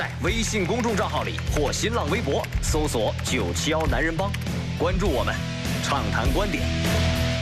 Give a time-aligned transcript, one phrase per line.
[0.00, 4.32] 在微信公众账号里或新浪微博搜索“九七幺男人帮”，
[4.80, 5.34] 关注我们，
[5.82, 6.62] 畅谈观点。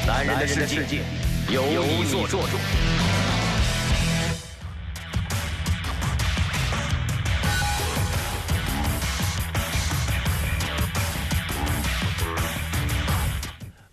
[0.05, 1.05] 男人的世界
[1.49, 2.98] 由你做主。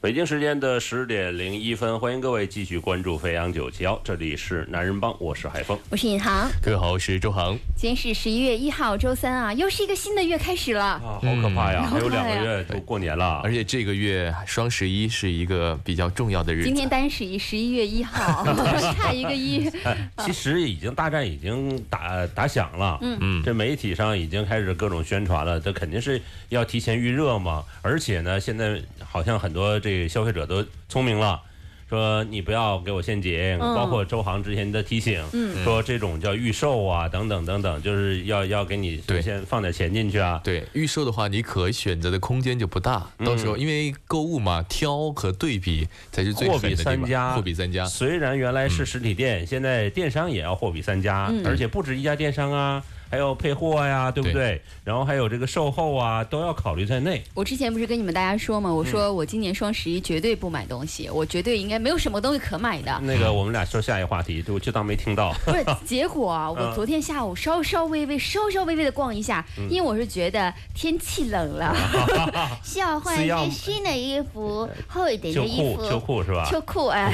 [0.05, 5.75] 北京时间的十点零一分，欢迎各位继续关注飞扬九七幺，这里是男人帮，我是海峰。
[5.89, 7.57] 我是尹航，各位好，我是周航。
[7.75, 10.85] 今天是十一月一号，周三啊，又是一个新的月开始了。
[10.85, 11.89] 啊，好可怕呀！
[11.91, 16.65] 还有两个月就过年了而，且这个月双十一是一个比较重要的日子。
[16.65, 18.45] 今天单十一，十一月一号，
[18.93, 19.67] 差一个一。
[19.83, 27.63] 哎，其实已经大战已经打打响了，嗯嗯这媒体上已经开始各种宣传了，这肯定是要提前预热嘛。
[27.81, 31.41] 而且呢，现在好像很多这个消费者都聪明了。
[31.87, 40.41] 说你不要给我陷阱，嗯包括周航之前的提醒，嗯说这种叫预售啊，等等等等，就是要要给你对先放点钱进去啊。
[40.43, 43.07] 对预售的话，你可选择的空间就不大。
[43.19, 46.75] 嗯到时候因为购物嘛，挑和对比才是最货比。
[46.75, 47.85] 三家，货比三家。
[47.85, 52.83] 虽然原来是实体店，现在电商也要货比三家，嗯而且不止一家电商啊，
[53.15, 54.61] 还有配货呀，对不对？
[54.83, 57.23] 然后还有这个售后啊，都要考虑在内。
[57.33, 58.69] 我之前不是跟你们大家说吗？
[58.69, 62.99] 我说嗯我今年双十一绝对不买东西，我绝对应该没有什么东西可买的。
[63.03, 65.33] 那个，我们俩说下一个话题，就就当没听到。
[65.47, 71.73] 不是，结果啊， 我嗯昨天下午稍稍微微、稍稍微微的逛一下，嗯因为我是觉得天气冷了，
[72.65, 75.87] 需要换一是要些新的衣服，厚一点的衣，服。
[75.87, 76.45] 秋裤是吧？
[76.51, 77.13] 秋裤哎，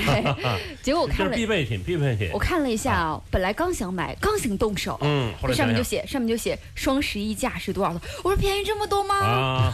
[0.81, 2.40] 结果我看了必，备品，必备品我。
[2.40, 9.16] 看了一下啊，本来刚想买，刚想动手，嗯，后来上面就想写上面就写双十一价是多少多，我说便宜这么多吗？
[9.18, 9.74] 啊，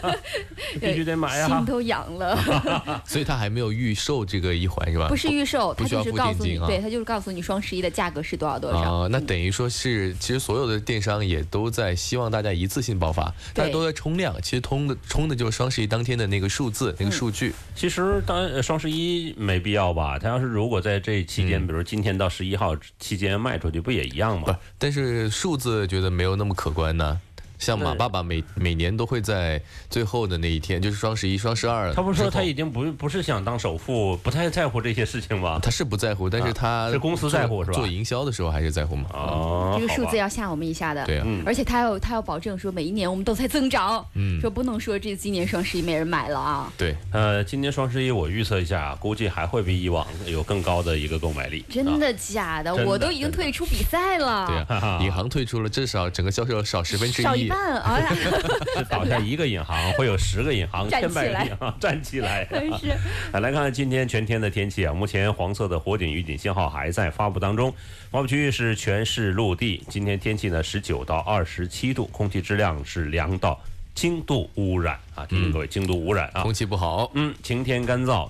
[0.80, 1.66] 必须得买啊心！
[1.66, 2.34] 都痒了。
[3.04, 5.08] 所以他还没有预售这个一环是吧？
[5.08, 8.78] 不是预售，它不需要付就是告诉你，对，他就是告诉你双十一的价格是多少多少。
[8.78, 17.52] 啊、那等于说是，其实所有的电商也都在希望大家一次性爆发，大家都在冲量，其实冲的冲的就是双十一当天的那个数字、那个数据。
[17.74, 20.18] 其实当双十一没必要吧？
[20.18, 27.20] 他要是如果在这期间，嗯比如今天到十一号期间卖出去，不也一样不吗？，但是数字觉得没有那么可观呢。
[27.64, 31.92] 像马爸爸每每年都会在最后的那一天，就是双十一、双十二。
[31.94, 35.58] 他不是说他已经不不是想当首富，不太在乎这些事情吗？
[35.62, 39.08] 他是不在乎，但是他啊是公司在乎是吧做营销的时候还是在乎嘛。
[39.12, 41.04] 哦，这个数字要吓我们一下的。
[41.06, 46.72] 对啊，嗯而且他要他要保证说每一年我们都在增长，嗯说不能说这今年双十一没人买了啊。
[46.76, 51.64] 对，呃，今年双十一我预测一下，估计还会比以往有更高的一个购买力。
[51.70, 52.74] 真的假的？
[52.84, 57.80] 我都已经退出比赛了，对啊， 银行退出了，至少整个销售少十分之少一半。
[57.82, 58.14] 哎呀，啊，
[58.78, 62.44] 是倒下一个银行，会有十个银行、 站千百起来个银行站起来。
[62.50, 62.86] 真是
[63.32, 67.72] 来来看看今天全天的天气啊，目前黄色的火警预警信号还在发布当中，
[68.10, 69.82] 发布区域是全市陆地。
[69.88, 73.60] 今天天气呢，十九到二十七度，空气质量是良到
[73.94, 76.42] 轻度污染啊，提醒各位轻度污染啊。
[76.42, 78.28] 空气不好，嗯，晴天干燥，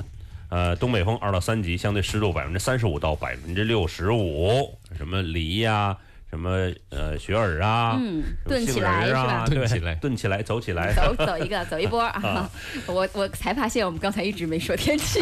[0.48, 4.76] 呃，东北风二到三级，相对湿度百分之三十五到百分之六十五。
[4.96, 5.96] 什么梨呀、
[6.34, 10.92] 什么呃雪耳啊，嗯炖起来是吧啊，对炖起来炖起来，走起来。
[10.92, 12.50] 走走一个，走一波 啊！
[12.86, 15.20] 我我才发现我们刚才一直没说天气，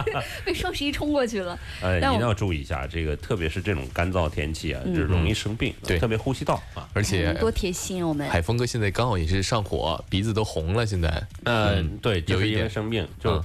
[0.42, 1.58] 被双十一冲过去了。
[1.82, 6.88] 呃，一定要注意一下，这个特别是这种干燥天气啊，嗯就容易生病，对特别呼吸道啊。
[6.94, 8.26] 而且多贴心啊我们。
[8.30, 11.22] 海峰哥现在刚好也是上火，鼻子都红了，现在。
[11.44, 13.44] 嗯，对，有一点生病，就嗯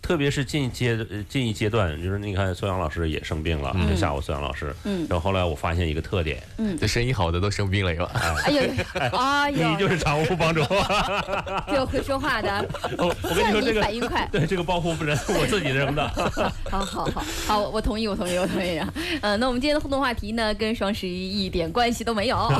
[0.00, 8.10] 特别是近阶呃近一阶段，就是你看孙杨老师也生病了，就下午孙杨老师，嗯然后后来我发现一个特点，嗯这生意好的都生病了，是吧？
[8.44, 8.62] 哎呦，
[9.18, 10.62] 哎呦，你就是常务帮主，
[11.66, 12.68] 这个会说话的，
[12.98, 14.28] 我我跟你说这个反应快。
[14.32, 16.08] 对这个包袱不是 我自己扔的，
[16.70, 18.92] 好好好好，我同意，我同意，我同意啊。
[19.20, 22.36] 呃，那我们今天的互动话题呢，跟双十一一点关系都没有。
[22.36, 22.50] 好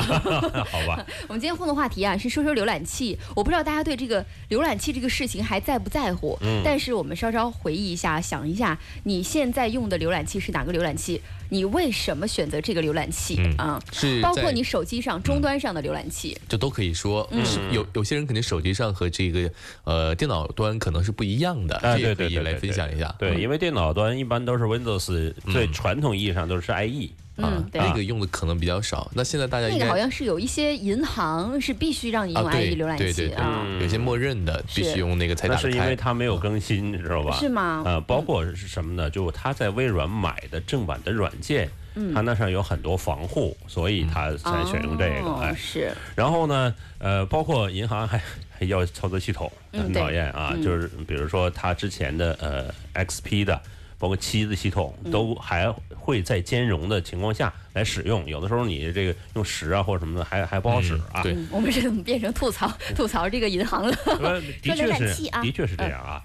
[0.87, 1.05] 吧？
[1.27, 6.37] 我们今天互动话题啊是说说浏览器，我不知道大家对这个浏览器这个事情还在不在乎。
[6.41, 11.21] 嗯但是我们稍稍回忆一下，想一下你现在用的浏览器是哪个浏览器？
[11.49, 13.83] 你为什么选择这个浏览器嗯啊？
[13.91, 16.35] 是包括你手机上终端上的浏览器。
[16.49, 19.51] 就都可以说，嗯有有些人肯定手机上和这个
[19.83, 23.13] 呃电脑端可能是不一样的，哎，这也可以来分享一下。
[23.19, 29.09] 对，嗯因为电脑端一般都是 Windows，最传统意义上都是 IE 嗯对那个用的可能比较少。
[29.15, 35.95] 那现在大家应该那个好像是有一些银行是必须让你用啊，对 IE 浏览对对器啊，有些默认的必须用那个才打开那是因为开。
[35.95, 37.35] 它没有更新，你知道吧？
[37.39, 39.09] 是吗呃，包括是什么呢？
[39.09, 41.69] 就他在微软买的正版的软件，
[42.13, 45.15] 它那上有很多防护，所以他才选用这个。
[45.27, 48.17] 哦哎，是然后呢，呃，包括银行还
[48.51, 50.53] 还 要操作系统，很嗯对讨厌啊。
[50.63, 53.59] 就是比如说他之前的呃 XP 的，
[54.03, 58.25] 包括七的系统，嗯都还会在兼容的情况下来使用。
[58.27, 61.23] 有的时候你这个用十啊或者什么的还还不好使啊。
[61.23, 63.95] 对嗯我们是怎么变成吐槽吐槽这个银行了？
[64.19, 66.21] 呃，的确是啊，的确是这样啊。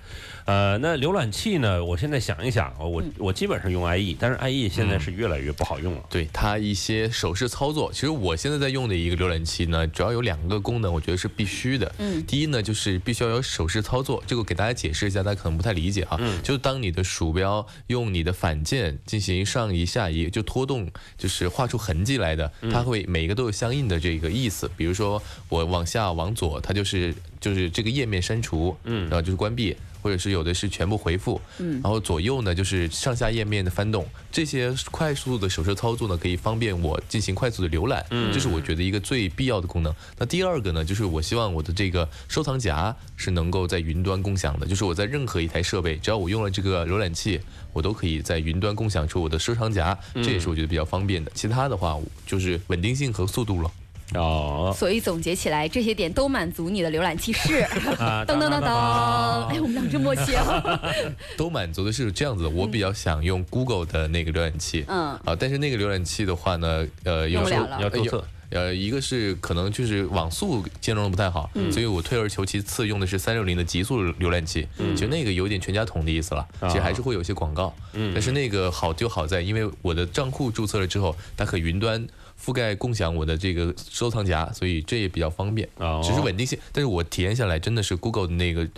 [0.48, 1.84] 呃，那浏览器呢？
[1.84, 6.02] 我现在想一想，我嗯我基本上用 IE，但是 IE 现在是越来越不好用了。
[6.08, 11.94] 对它一些手势操作，其实我现在在用的一个浏览器呢，主要有两个功能，我觉得是必须的。
[11.98, 16.16] 嗯第一呢，就是必须要有手势操作，这个给大家解释一下，大家可能不太理解哈。
[16.18, 24.70] 嗯就是当你的鼠标用你的反键进行上移下移，就拖动，就是画出痕迹来的，嗯它会每一个都有相应的这个意思。
[24.78, 29.76] 比如说我往下往左，它就是就是这个页面删除，嗯，然后就是关闭。
[30.00, 39.92] 或者是有的是全部回复，嗯，然后左右呢就是上下页面的翻动，这些快速的手势操作呢，可以方便我进行快速的浏览，嗯，这是我觉得一个最必要的功能。
[40.16, 47.40] 那第二个呢，就是我希望我的这个收藏夹是能够在云端共享的，就是我在任何一台设备，只要我用了这个浏览器，
[47.72, 51.30] 我都可以在云端共享出我的收藏夹，这也是我觉得比较方便的。
[51.34, 53.70] 其他的话就是稳定性和速度了。
[54.14, 57.58] 哦，所以总结起来，这些点都满足你的浏览器是。
[58.00, 60.80] 啊， 噔噔噔噔，哎，我们俩真默契啊！
[61.36, 65.10] 都满足的是这样子的，我比较想用 Google 的那个浏览器，嗯。
[65.24, 68.24] 啊，但是那个浏览器的话呢，呃，有时候用不了了要注册。
[68.50, 82.06] 呃，一个是可能就是网速兼容的不太好，所以我退而求其次用的是三六零的极速浏览器，其实那个有点全家桶的意思了，其实还是会有一些广告，但是那个好就好在，因为我的账户注册了之后，它可云端
[82.42, 88.68] 覆盖共享我的这个收藏夹，所以这也比较方便，哦只是稳定性，但是我体验下来真的是 Google 的那个。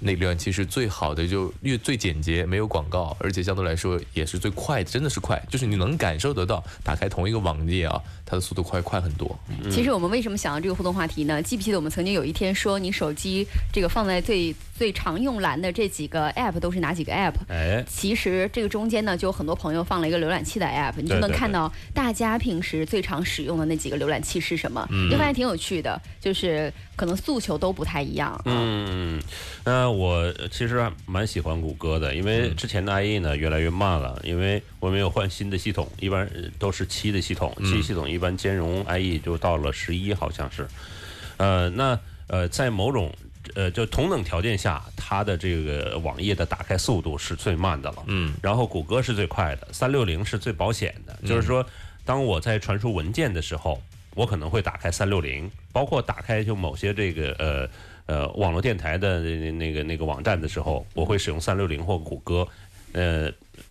[0.00, 9.38] 那个浏览器是最好的，就越最简洁，没有广告，而且相对来说也是最快的，真的是快，就是你能感受得到，打开同一个网页啊，它的速度快快很多。
[9.70, 11.42] 其实我们为什么想到这个互动话题呢？
[11.42, 17.34] 记不记得我们曾经有一天说，你手机这个放在最最常用栏的这几个 app 都是哪几个 app？
[17.48, 28.42] 哎，其实这个中间呢，就有很多朋友放了一个浏览器的 app，你就能看到大家平时最常使用的那几个浏览器是什么，你就发现挺有趣的，就是可能诉求都不太一样啊。
[28.46, 29.20] 嗯，
[29.64, 40.66] 那我其实还蛮喜欢谷歌的，因为之前的 IE 呢越来越慢了，因为我没有换新的系统，一般呃都是七的系统，七系统一般兼容 IE 就到了十一，好像是。
[41.36, 43.14] 呃，那呃，在某种
[43.54, 48.04] 呃就同等条件下，它的这个网页的打开速度是最慢的了。
[48.06, 51.18] 嗯，然后谷歌是最快的，三六零是最保险的。
[51.26, 51.64] 就是说，
[52.04, 53.80] 当我在传输文件的时候，
[54.18, 57.68] 我可能会打开三六零，包括打开就某些这个呃
[58.06, 62.46] 呃网络电台的那那个那个网站的时候，我会使用三六零或谷歌。
[62.94, 63.30] 呃，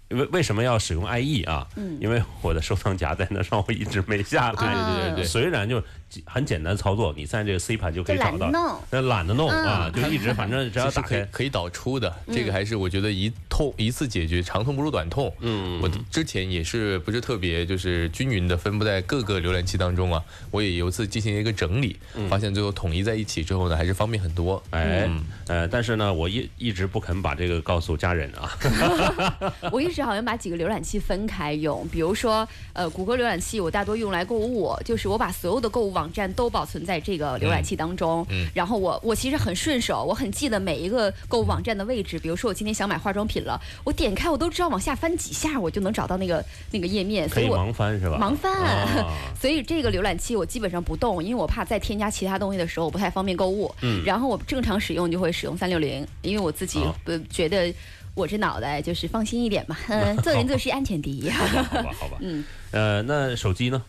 [0.10, 1.68] 为为什么要使用 IE 啊？
[1.75, 4.56] 嗯因为我的收藏夹在那上，我一直没下来。
[4.56, 5.84] 对对对对虽然就
[6.25, 11.22] 很简单操作，你在这个 C 盘就可以找到，懒得弄那懒得弄啊，嗯就一直反正 只要打开。
[11.31, 15.34] 可以导出的，这个还是我觉得一痛一次解决，长痛不如短痛。
[15.42, 21.98] 嗯我之前也是不是特别就是均匀的分布在各个浏览器当中啊，我也有一次进行一个整理，
[22.29, 24.62] 发现最后统一在一起之后呢，还是方便很多。
[24.70, 28.58] 哎嗯，呃，但是呢，我一一直不肯把这个告诉家人啊。
[29.77, 48.17] 我一直好像把几个浏览器分开用，比如说，呃，谷歌浏览器我大多用来购物，就是我把所有的购物网站都保存在这个浏览器当中，嗯然后我我其实很顺手，我很记得每一个购物网站的位置，比如说我今天想买化妆品了，我点开我都知道往下翻几下，我就能找到那个那个页面，所以我盲翻是吧？
[48.19, 53.72] 盲翻，啊 所以这个浏览器我基本上不动，因为我怕再添加其他东西的时候我不太方便购物。
[53.81, 57.72] 嗯然后我正常使用就会使用三六零，因为我自己好呃觉得
[58.17, 61.29] 我这脑袋就是放心一点嘛， 嗯，做人做事安全第一。
[61.29, 62.17] 好吧，好吧。
[62.21, 63.81] 嗯，呃，那手机呢？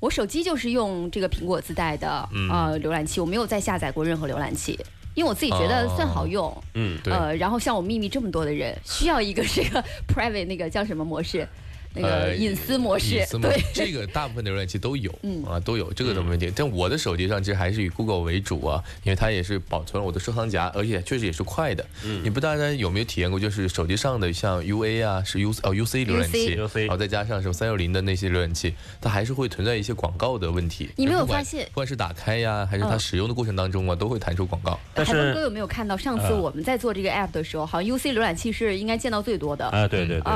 [0.00, 4.78] 我手机就是用这个苹果自带的嗯呃浏览器，我没有再下载过任何浏览器。
[5.14, 11.46] 因为我自己觉得算好用，嗯，对呃，然后像我秘密这么多的人，需要一个这个 private 那个叫什么模式，
[11.94, 15.42] 那个呃隐私模式，隐私模式对，这个大部分的浏览器都有，嗯。
[15.44, 16.52] 啊都有，这个都没问题。
[16.54, 21.84] 但我的手机上其实还是以 Google 为主啊，因为它也是保存了我的收藏夹，而且确实也是快的。
[22.04, 30.90] 嗯，你不大家有没有体验过，就是手机上的像 UA 啊，是 U 哦 UC 浏览器 UC 然后再加上什么三六零的那些浏览器，它还是会存在一些广告的问题。
[30.96, 31.64] 你没有发现？
[31.66, 33.00] 不管是打开呀，还是它嗯。
[33.00, 34.78] 使用的过程当中啊，都会弹出广告。
[34.94, 39.66] 但海峰哥是有没有看到上次呃我们在做这个 app 的时候，好像 UC 浏览器是应该见到最多的。
[39.68, 40.32] 啊，对对对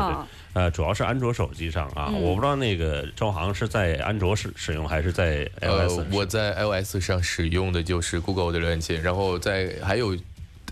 [0.55, 10.17] 呃，主要是安卓手机上啊，嗯我不知道那个周航是在安卓使使用还是在 iOS 呃，我在 iOS 上使用的就是 Google 的浏览器，然后在还有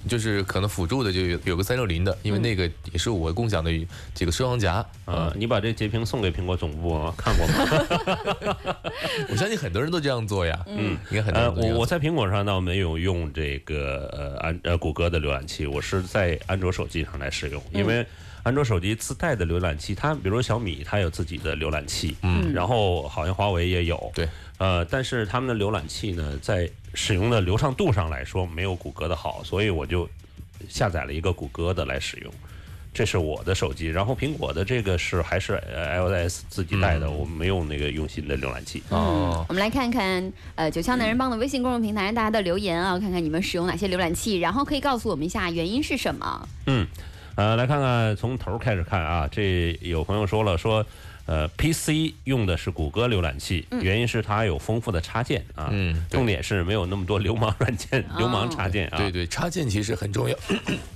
[0.09, 3.71] 就是可能辅助的就有有个三六零的，因为那个也是我共享的
[4.15, 4.85] 几个收藏夹。
[5.05, 7.15] 啊，你把这截屏送给苹果总部吗？
[7.17, 8.65] 看过吗？
[9.31, 10.59] 我相信很多人都这样做呀。
[10.67, 11.51] 嗯，应该很多。
[11.55, 18.05] 我我在苹果上倒没有用这个呃安呃谷歌的浏览器，我是在安卓手机上来使用，因为
[18.43, 30.09] 安卓手机自带的浏览器，它比如说小米它有自己的浏览器，嗯，然后好像华为也有，对，呃，但是他们的浏览器呢，在使用的流畅度上来说没有谷歌的好，所以我就
[30.69, 32.33] 下载了一个谷歌的来使用。
[32.95, 38.83] 这是我的手机，然后苹果的这个是还是呃 iOS 自己带的，我们没有那个用心的浏览器。
[38.91, 46.47] 哦，我们来看看呃九霄男人帮的微信公众平台大家的留言啊，看看你们使用哪些浏览器，然后可以告诉我们一下原因是什么。
[46.67, 46.87] 嗯，
[47.37, 50.85] 呃，来看看从头开始看啊，这有朋友说了说。
[51.33, 58.99] 呃，PC 用的是谷歌浏览器，原因是它有丰富的插件啊，嗯重点是没有那么多流氓软件、 流氓插件啊。
[58.99, 60.37] 对对，插件其实很重要。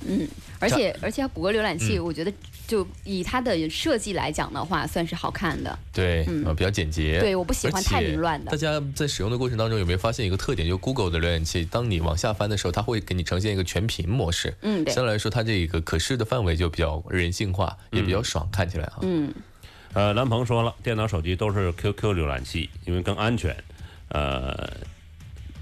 [0.06, 0.28] 嗯
[0.58, 2.30] 而且而且谷歌浏览嗯器，我觉得
[2.66, 5.78] 就以它的设计来讲的话，算是好看的。
[5.92, 7.18] 对，呃，比较简洁。
[7.18, 8.50] 对，我不喜欢太凌乱的。
[8.50, 10.68] 大家在使用的过程当中有没有发现一个特点？
[10.68, 14.54] 就 Google 的浏览器，当你往下翻的时候，它会给你呈现一个全屏模式。
[14.62, 18.98] 嗯，对相，对来说，它这个可视的范围就比较人性化，也比较爽，看起来啊。
[19.02, 19.32] 嗯，
[19.96, 23.56] 呃，蓝鹏说了，电脑、手机都是 QQ 浏览器，因为更安全。
[24.10, 24.70] 呃，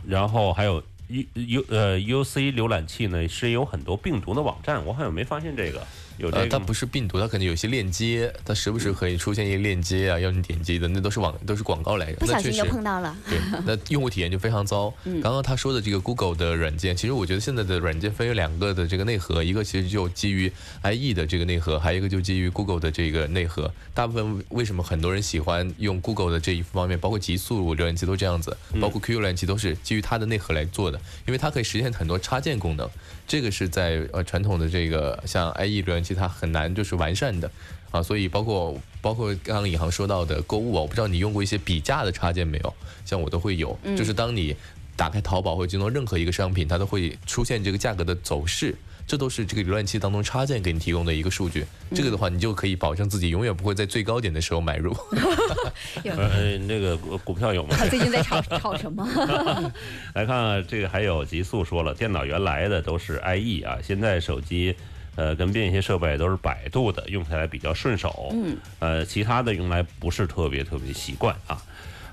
[0.05, 5.87] 然后还有 U U 呃 UC 浏览器呢，是有很多病毒的网站，我好像没发现这个
[6.19, 6.65] 有这呃，它。
[6.65, 12.17] 不是病毒，它可能有些链接，它时不时可以出现一些链接啊，要你点击的，那都是网都是广告来着。
[12.17, 13.15] 不小心就那确实碰到了。
[13.29, 14.91] 对，那用户体验就非常糟。
[15.23, 20.51] 刚刚他说的这个 Google 的软件，其实我觉得现在的软件分有两个的这个内核，一个其实就基于
[20.83, 23.71] IE 的这个内核，还有一个就基于 Google 的这个内核。
[23.93, 32.89] 大部分为什么很多人喜欢用 Google 的这一方面，包括极速浏览器都这样子，包括 QQ 浏览器都是基于它的内核来做的，因为它可以实现很多插件功能。
[33.27, 37.51] 这个是在呃传统的这个像 IE 浏览器它很难就是完善的。
[37.91, 42.75] 啊，所以包括包括刚刚尹航说到的购物啊，我不知道你用过一些比价的插件没有？
[43.05, 44.57] 像我都会有，就是当你
[44.97, 48.75] 打开淘宝或者京东任何一个商品，它都会出现这个价格的走势，
[49.07, 51.65] 这都是这个浏览器当中插件给你提供的一个数据。
[51.95, 54.97] 这个的话，你就可以保证自己永远不会在最高点的时候买入。
[56.05, 57.77] 呃呃，那个股股票有吗？
[57.77, 59.07] 他最近在炒炒什么？
[60.15, 64.75] 来看看这个，还有极速说了，电脑原来的都是 IE 啊，现在手机
[65.17, 68.31] 呃跟便携设备都是百度的，用起来比较顺手。
[68.33, 71.63] 嗯，呃，其他的用来不是特别特别习惯啊。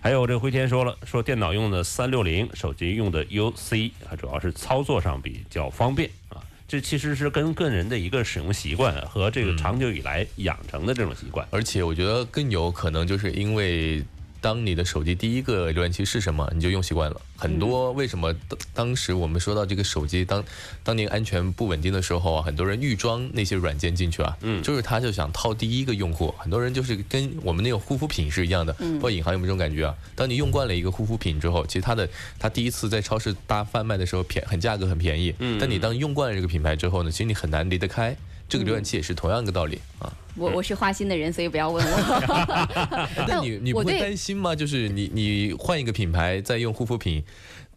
[0.02, 6.42] 还有这个辉天说了，说电脑用的三六零，手机用的 UC 啊，主要是操作上比较方便啊。
[6.72, 11.46] 这其实是跟个人的一个使用习惯和这个长久以来养成的这种习惯。
[11.52, 14.02] 而且我觉得更有可能就是因为。
[14.42, 17.22] 当你的手机第一个浏览器是什么，你就用习惯了。
[17.38, 20.44] 很多为什么当当时我们说到这个手机当
[20.84, 26.34] 当年安全不稳定的时候啊，很多人预装那些软件进去啊，嗯，就是他就想套第一个用户。
[26.38, 29.96] 很多人就是跟我们那种护肤品是一样的，不知道尹航有没有这种感觉啊？
[30.16, 38.16] 当你用惯了一个护肤品之后，其实它的它第一次在超市大贩卖的时候便很价格很便宜，嗯，但你当用惯了这个品牌之后呢，其实你很难离得开。
[38.52, 40.12] 这个浏览器也是同样一个道理啊。
[40.36, 43.08] 我我是花心的人，所以不要问我。
[43.28, 44.54] 但你你不会担心吗？
[44.54, 47.24] 就是你你换一个品牌再用护肤品，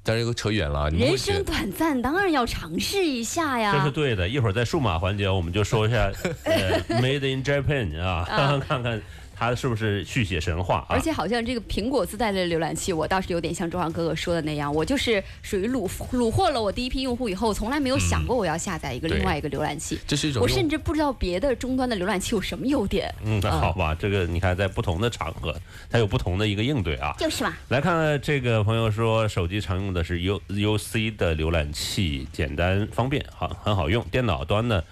[0.02, 0.90] 当然又扯远了。
[0.90, 3.90] 人生短暂，当然要尝试一下呀这是。
[3.93, 4.28] 对的。
[4.28, 6.11] 一会儿在数码环节，我们就说一下
[6.45, 9.02] 呃，Made in Japan 啊， 看看看
[9.35, 10.91] 它是不是续写神话啊。
[10.91, 19.99] 而且好像这个苹果自带的浏览器，我倒是有点像周航哥哥说的那样，我就是属于虏虏获了我第一批用户以后，从来没有想过我要下载一个另外一个浏览器。
[20.07, 23.12] 这是一种我甚至不知道别的终端的浏览器有什么优点。
[23.25, 25.55] 嗯，那好吧，这个你看，在不同的场合，
[25.91, 27.14] 它有不同的一个应对啊。
[27.19, 34.05] 就是嘛，来看看这个朋友说，手机常用的是 U U C 的浏览器，简单方便，好很好用。
[34.11, 34.83] 电脑端呢，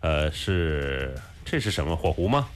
[0.00, 2.48] 呃，是这是什么火狐吗？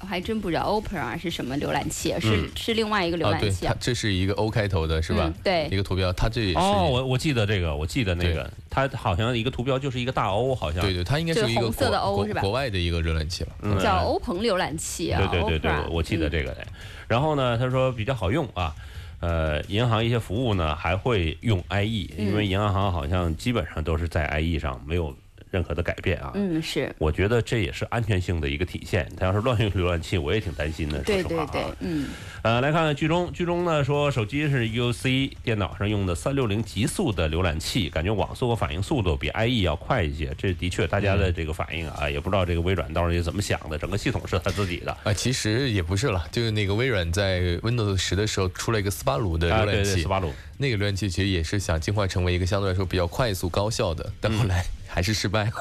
[0.00, 5.34] 我还真不知道 Opera 是什么浏览器，是、嗯是另外一个浏啊，对，览器它这是一个 O 开头的，是吧嗯？
[5.44, 13.50] 对一个图标，它这也是哦，我我记得这个，我记得那个，它好像一个图标就是一个大 O，好像对对，它应该是一个红色的国 O 是吧国国外的一个浏览器了。
[13.62, 15.20] 嗯叫欧鹏浏览器啊。
[15.30, 16.66] 对对对我记得嗯这个的。
[17.06, 18.74] 然后呢，他说比较好用啊，
[19.20, 25.14] 呃，银行一些服务呢还会用 IE，因为银行好像基本上都是在 IE 上，没有
[25.50, 26.32] 任何的改变啊。
[26.34, 29.08] 嗯，是我觉得这也是安全性的一个体现。
[29.16, 31.02] 他要是乱用浏览器，我也挺担心的。
[31.04, 31.48] 说实话啊。
[31.52, 32.08] 对对对，嗯，
[32.42, 40.34] 呃，来看看剧中，剧中呢说手机是 UC，电脑上用的三六零极速的浏览器，感觉网速和反应速度比 IE 要快一些。
[40.38, 44.96] 这的确，大家的这个反应啊，也不知道这个微软到底怎么想的，整个系统是他自己的。
[45.04, 50.32] 啊，其实也不是了，就是那个微软在 Windows 十的时候出了一个斯巴鲁的啊，浏览器，对对，斯巴鲁。
[50.58, 55.52] 那个浏览器其实也是想进化成为一个相对来说比较快速高效的，但后来还是失败 了，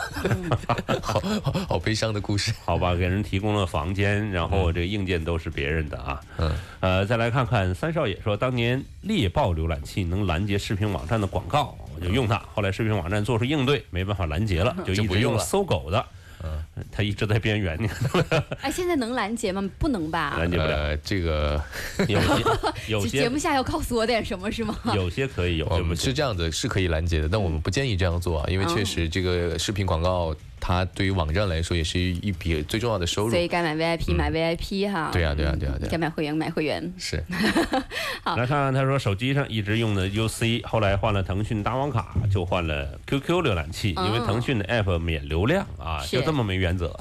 [1.02, 2.52] 好好好悲伤的故事。
[2.66, 6.20] 好吧，给人提供了房间，然后这个硬件都是别人的啊。
[6.38, 12.42] 嗯，呃，再来看看三少爷说，当年猎豹浏览器能拦截视频网站的广告，我就用它。
[12.54, 16.04] 后来视频网站做出应对，没办法拦截了，就 一直用搜狗的。
[16.44, 19.62] 嗯，他一直在边缘，你看 哎，现在能拦截吗？
[19.78, 20.36] 不能吧？
[20.38, 20.76] 拦截不了。
[20.78, 21.62] 呃，这个
[22.08, 22.44] 有些
[22.88, 24.78] 有些节目下要告诉我点什么是吗？
[24.96, 26.06] 有些可以，有我们些。
[26.06, 33.40] 是这样子，是可以拦截的，但我们不建议这样做啊，因为确实这个视频广告，它对于网站来说也是一笔最重要的收入所。
[33.40, 35.10] 以该买 VIP 买 VIP 哈。
[35.12, 36.94] 对呀对呀对呀对呀该买会员买会员。
[36.98, 37.24] 是，
[38.26, 46.98] 来看看他说手机上一直用的 UC，后来换了腾讯大王卡，就换了 QQ 浏览器，因为哦腾讯的 App 免流量啊，是就这么没原则，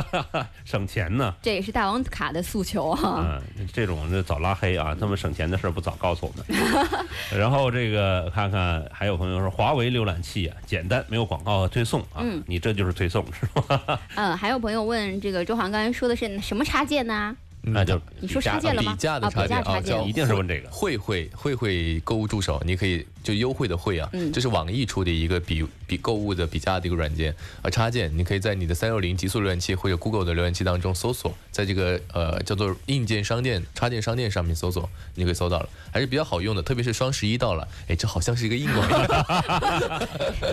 [0.64, 1.34] 省钱呢。
[1.42, 3.24] 这也是大王卡的诉求哈。
[3.58, 6.44] 嗯，这种这早拉黑啊，这么省钱的事不早告诉我们。
[7.36, 14.00] 然后这个看看，还有朋友说华为浏览器啊，简单没有广告和推送啊，嗯你这就是推送是吧？
[14.14, 17.36] 嗯，还有朋友问这个周航刚才说的是什么插件呢？
[17.66, 38.86] 那就你说插件了吗比价的啊插件比价插件叫一定是问这个慧慧慧慧购物助手，你可以就优惠的惠啊，嗯这是网易出的一个比比购物的比价的一个软件，呃插件，你可以在你的三六零极速浏览器或者 Google 的浏览器当中搜索，在这个呃叫做硬件商店插件商店上面搜索，你就可以搜到了，还是比较好用的，特别是双十一到了，哎，这好像是一个硬广。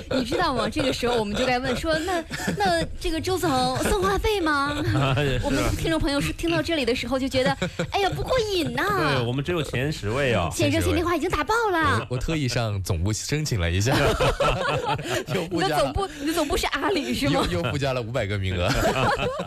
[0.18, 0.70] 你知道吗？
[0.70, 2.24] 这个时候我们就该问说，那
[2.58, 4.74] 那这个周总送话费吗？
[5.44, 7.58] 我们听众朋友是听到这里的时候就觉得，
[7.92, 10.50] 哎呀不过瘾呐、对我们只有前十位啊。
[10.54, 12.06] 现在热线电话已经打爆了。
[12.10, 13.96] 我特意上总部申请了一下，
[15.34, 17.62] 又你附加了的总部，你的总部是阿里是吗又？
[17.62, 18.70] 又附加了五百个名额。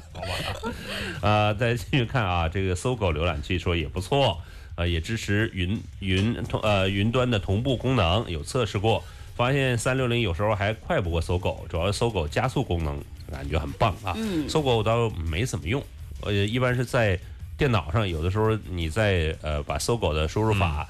[1.21, 4.41] 呃，再继续看啊，这个搜狗浏览器说也不错，
[4.77, 9.03] 呃，也支持云云同呃云端的同步功能，有测试过，
[9.37, 14.15] 发现三六零有时候还快不过搜狗，主要是搜狗加速功能感觉很棒啊。
[14.17, 15.83] 嗯搜狗我倒没怎么用，
[16.21, 17.19] 呃，一般是在
[17.57, 20.87] 电脑上，有的时候你在呃把搜狗的输入法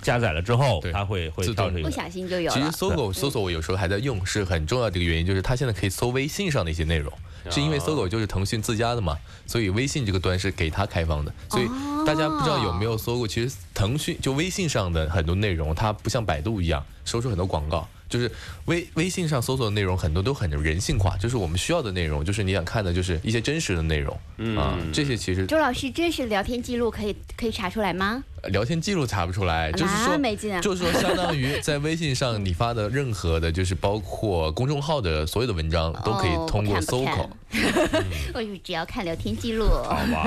[0.00, 1.90] 加载了之后，它会会自动不跳这个。
[1.90, 2.70] 小心就有其实。
[2.72, 7.12] 搜狗搜索我有时候还在用，是很重要的一个原因，就是它现在可以搜微信上的一些内容，
[7.50, 11.66] 是因为搜狗就是腾讯自家的嘛，所以微信这个端是给它开放的，所以
[12.06, 17.86] 大家不知道有没有搜过，其实腾讯就微信上的很多内容，它不像百度一样收出很多广告。
[18.12, 18.30] 就是
[18.66, 24.14] 微微信上搜索的内容很多都很人性化，就是我们需要的内容，就是你想看的，就是一些真实的内容
[24.58, 24.76] 啊。
[24.92, 28.22] 这些其实周老师，真实聊天记录可以可以查出来吗？
[28.48, 37.30] 聊天记录查不出来，就是那说没劲啊就是说相当于在微信上你发的任何的，就是包括公众号的所有的文章都可以哦通过搜狗。
[38.34, 39.66] 我就只要看聊天记录。
[39.66, 40.26] 好吧，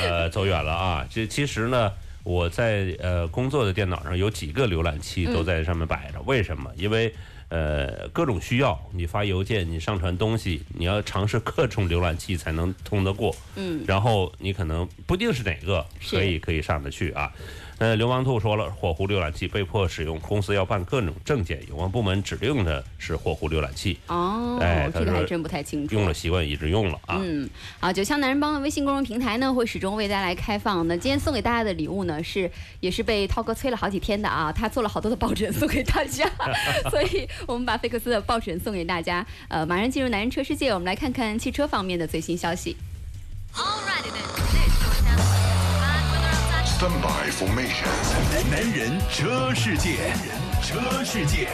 [0.00, 1.06] 呃，走远了啊。
[1.10, 1.90] 这其实呢，
[2.28, 6.20] 我在呃工作的电脑上有几个浏览器都在上面摆着。
[6.26, 6.70] 为什么？
[6.76, 7.10] 因为
[7.48, 13.34] 呃各种需要，你发邮件，你上传东西，你要尝试各种浏览器才能通得过。
[13.56, 17.32] 嗯，然后你可能不定是哪个是可以可以上得去啊。
[17.78, 25.94] 呃，流氓兔说了，火狐浏览器被迫使用，公司要办各种证件，有关部门指定的是火狐浏览器，哦，哎这个还真不太清楚。
[25.94, 27.20] 用了习惯一直用了啊。
[27.22, 30.88] 嗯，好，九腔男人帮的微信公众平台呢，会始终为大家来开放。
[30.88, 36.28] 那今天送给大家的礼物呢，是也是被涛哥催了好几天的啊，他做了好多的抱枕送给大家，
[36.90, 39.24] 所以我们把菲克斯的抱枕送给大家。
[39.46, 42.76] 呃，马上进入男人车世界，我们来看看汽车方面的最新消息。
[43.54, 45.57] Alrighty then.
[46.80, 46.88] Outside.
[46.88, 48.50] Standby formation。
[48.50, 49.96] 男人车世界，
[50.62, 51.48] 车世界。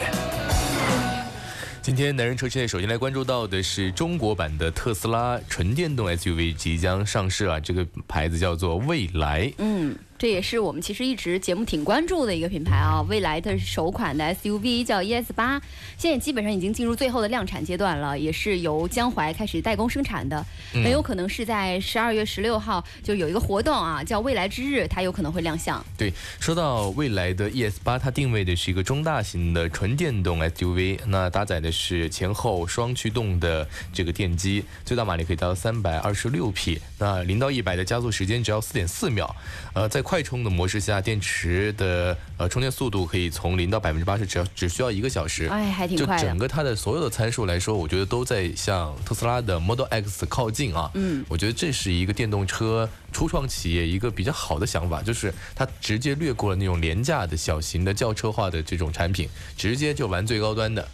[1.81, 9.51] 今天男人车世界首先来关注到的是中国版的特斯拉纯电动 SUV 即将上市啊，这个牌子叫做蔚来。
[9.59, 13.03] 嗯，这也是我们其实一直节目挺关注的一个品牌啊。
[13.09, 15.61] 未来的首款的 SUV 叫 ES 八，
[15.99, 25.85] 现在基本上已经进入最后的量产阶段了，也是由江淮开始代工生产的，很有可能是在十二月十六号就有一个活动啊，叫未来之日，它有可能会亮相。
[25.99, 39.35] 对，说到未来的 ES 八，它定位的是一个中大型的纯电动 SUV，那搭载的是前后双驱动的这个电机，最大马力可以达到三百二十六匹，那零到一百的加速时间只要四点四秒。
[39.75, 45.47] 呃，在快充的模式下，电池的呃充电速度可以从零到百分之八十只要只需要一个小时。
[45.47, 46.39] 哎，还挺就快的整。
[46.39, 50.91] 个它的所有的参数来说，我觉得都在向特斯拉的 Model X 靠近啊。
[50.95, 60.87] 嗯，我觉得这是一个电动车初创企业一个比较好的想法，就是它直接略过了那种廉价的小型的轿车化的这种产品，直接就玩最高端的。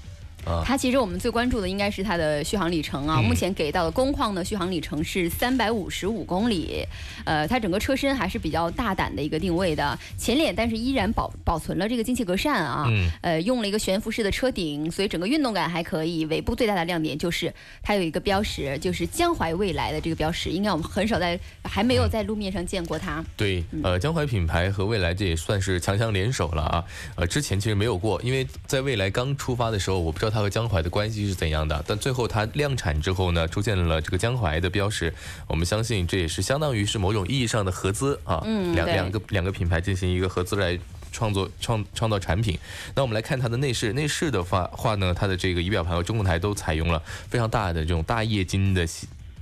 [0.44, 6.86] 啊，它其实我们最关注的应该是它的续航里程啊，嗯目前给到的工况的续航里程是三百五十五公里，
[7.24, 16.26] 呃，它整个车身还是比较大胆的一个定位的，前脸但是依然保保存了这个进气格栅啊，嗯呃，用了一个悬浮式的车顶，所以整个运动感还可以。
[16.30, 23.24] 尾部最大的亮点就是它有一个标识，就是江淮未来的这个标识，应该我们很少在还没有在路面上见过它。
[23.36, 26.84] 对，呃，江淮品牌和未来这也算是强强联手了啊。
[27.16, 31.84] 呃，之前其实没有过，因为在未来刚出发的时候，我不知道它和江淮的关系是怎样的。
[31.86, 35.12] 但最后它量产之后呢，出现了这个江淮的标识，
[35.46, 40.78] 我们相信这也是相当于是某种意义上的合资啊，嗯两两个两个品牌进行一个合资来。
[41.12, 42.56] 创作创创造产品，
[42.94, 43.92] 那我们来看它的内饰。
[43.94, 48.86] 内饰的话话呢，它的这个仪表盘和中控台都采用了非常大的这种大液晶的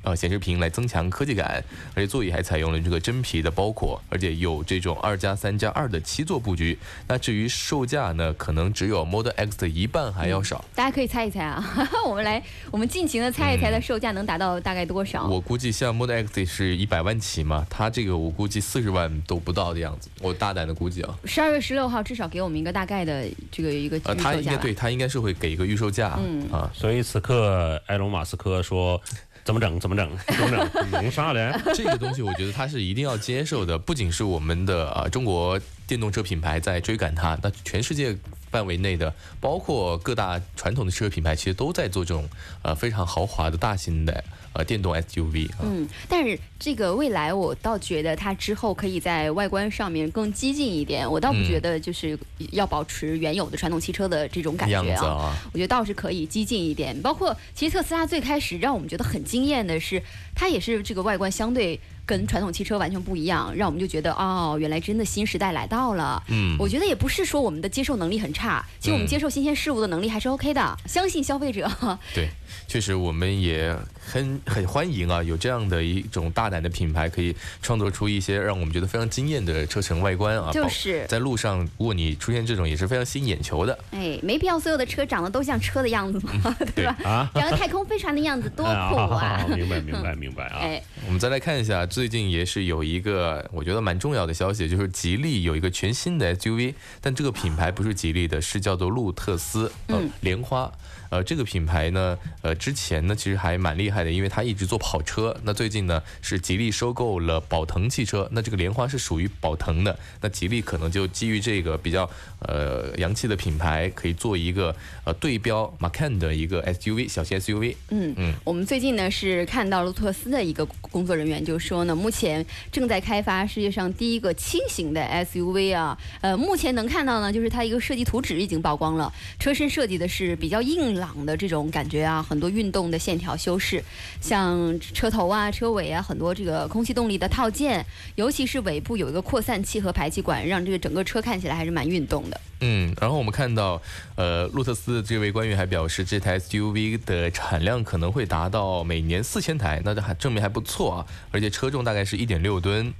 [0.02, 1.62] 呃显示屏来增强科技感，
[1.94, 6.78] 而且座椅还采用了这个真皮的包裹，而且有这种二加三加二的七座布局。
[7.06, 10.64] 那至于售价呢，可能只有 Model X 的一半还要少。
[10.74, 11.62] 大家可以猜一猜啊，
[12.06, 15.26] 我们来，我们尽情的猜一猜它售价能达到大概多少？
[15.26, 21.18] 我估计像 Model X 是一百万起嘛，它这个我估计四十万都不到的样子，我大胆的估计啊。
[21.24, 24.32] 十二月十六号至少给我们一个大概的这个一个呃，预售价。
[24.32, 29.00] 它应该对，它应该是会给一个预售价，嗯啊，所以此刻埃隆·马斯克说
[29.48, 29.80] ：“怎么整？
[29.80, 30.06] 怎么整？
[30.26, 30.90] 怎么整？
[30.90, 31.58] 弄啥嘞？
[31.74, 38.14] 这个东西我觉得它是一定要接受的，不仅是我们的呃中国电动车品牌在追赶它，那全世界
[38.50, 42.28] 范围内的，包括各大传统的汽车品牌，其实都在做这种
[42.60, 45.58] 呃非常豪华的大型的呃电动 SUV 啊。
[45.62, 52.18] 嗯，但是这个未来我倒觉得它之后可以在外观上面更激进一点，我倒不嗯觉得就是
[52.52, 55.06] 要保持原有的传统汽车的这种感觉啊。
[55.06, 60.02] 啊，我觉得倒是可以激进一点，包括其实特斯拉最开始让我们觉得很惊艳的是，
[60.34, 66.22] 它也是这个外观相对跟传统汽车完全不一样，让我们就觉得哦，原来真的新时代来到了。
[66.28, 71.70] 嗯，我觉得也不是说我们的接受能力很差，其实我们嗯接受新鲜事物的能力还是 OK 的，相信消费者。
[72.14, 72.28] 对，
[72.66, 73.76] 确实我们也
[74.10, 80.50] 很很欢迎啊，有这样的一种大胆的品牌，可以创作出一些让我们觉得非常惊艳的车程外观啊。
[80.52, 83.78] 就是在路上，如果你出现这种，也是非常吸引眼球的。
[83.90, 86.96] 哎，没必要所有的车长得都像车的样子嘛， 对吧？
[87.04, 89.44] 啊，长得太空飞船的样子多酷啊！
[89.54, 90.58] 明白，明白，明白啊！
[90.60, 100.70] 哎，我们再来看一下，最近也是有一个我觉得蛮重要的消息，就是吉利有一个全新的 SUV，但这个品牌不是吉利的，是叫做路特斯，呃嗯，莲花。
[101.10, 105.36] 呃，这个品牌呢，呃，之前呢其实还蛮厉害的，因为它一直做跑车。
[105.42, 112.08] 那最近呢是吉利收购了宝腾汽车，那这个莲花是属于宝腾的，那吉利可能就基于这个比较
[112.40, 117.74] 呃洋气的品牌，可以做一个呃对标 Macan 的一个 SUV 小型 SUV。
[117.90, 133.82] 嗯嗯我们最近呢是看到路特斯的一个工作人员就说呢，目前正在开发世界上第一个轻型的 SUV 啊，呃，目前能看到呢，就是它一个设计图纸已经曝光了，车身设计的是比较硬朗的这种感觉啊，很多运动的线条修饰，
[134.20, 137.84] 像车头啊、车尾啊，很多这个空气动力的套件，
[138.16, 142.40] 尤其是尾部有一个扩散器和排气管，让这个整个车看起来还是蛮运动的。
[142.60, 143.80] 嗯，然后我们看到，
[144.16, 152.92] 呃，路特斯的这位官员还表示，这台 SUV 的产量可能会达到每年四千台，那这还证明还不错啊，而且车重大概是一点六吨。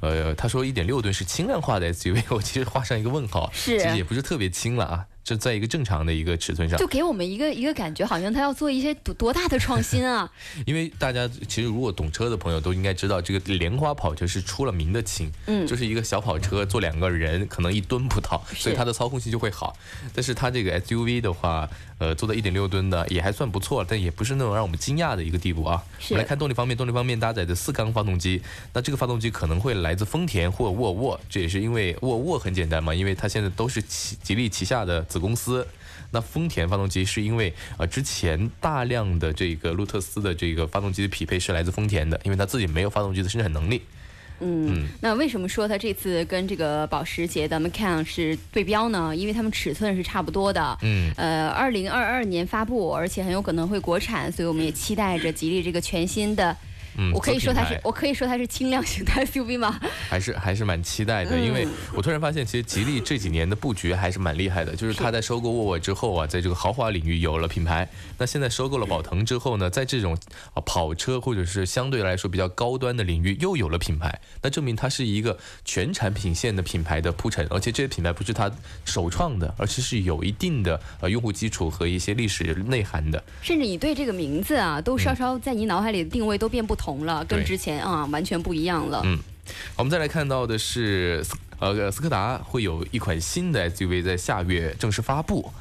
[0.00, 6.86] 呃，他说一点六吨是轻量化的 SUV， 我其实画上一个问号，是其实也不是特别轻了啊，这在一个正常的一个尺寸上就。
[6.86, 10.30] 给我们一个一个感觉，好像他要做一些多多大的创新啊！
[10.66, 19.76] 因为大家其实如果懂车的朋友都应该知道，这个莲花跑车是出了名的轻，嗯就是一个小跑车坐两个人，可能一吨不到，所以它的操控性就会好。
[20.14, 25.82] 但是它这个 SUV 的话，呃，做到一点六吨的也还算不错，但也不是那种让我们惊讶的一个地步啊。
[26.10, 35.66] 我们来看动力方面，动力方面搭载的四缸发动机，那这个发动机可能会来自丰田或沃尔沃，这也是因为沃尔沃很简单嘛，因为它现在都是吉吉利旗下的子公司。
[36.10, 43.82] 那丰田发动机是因为呃之前大量的这个路特斯的这个发动机的匹配是来自丰田的，因为它自己没有发动机的生产能力。
[44.40, 49.14] 嗯，那为什么说它这次跟这个保时捷的 Macan 是对标呢？
[49.14, 50.76] 因为它们尺寸是差不多的。
[50.82, 56.56] 嗯，呃，二零二二年发布，而且很有可能会国产，所以我们也期待着吉利这个全新的
[56.96, 59.78] 嗯，我可以说它是我可以说它是轻量型的 SUV 吗？
[60.08, 64.74] 还是还是蛮期待的，嗯因为我突然发现，其实吉利这几年的布局还是蛮厉害的。
[64.76, 67.88] 就是它在收购沃尔沃之后啊，在这个豪华领域有了品牌。
[68.18, 70.16] 那现在收购了宝腾之后呢，在这种
[70.52, 78.50] 啊跑车或者是相对来说比较高端的领域又有了品牌，那证明它是一个全产品线的品牌的铺陈，而且这些品牌不是它
[78.84, 83.22] 首创的，而且是有一定的呃用户基础和一些历史内涵的。
[83.42, 89.02] 甚至你对这个名字啊，都稍稍在你脑海里的定位都变不同了，跟之前啊完全不一样了。
[89.04, 89.18] 嗯。
[89.76, 91.22] 我们再来看到的是
[91.58, 95.52] 呃斯柯达会有一款新的 SUV 在下月正式发布，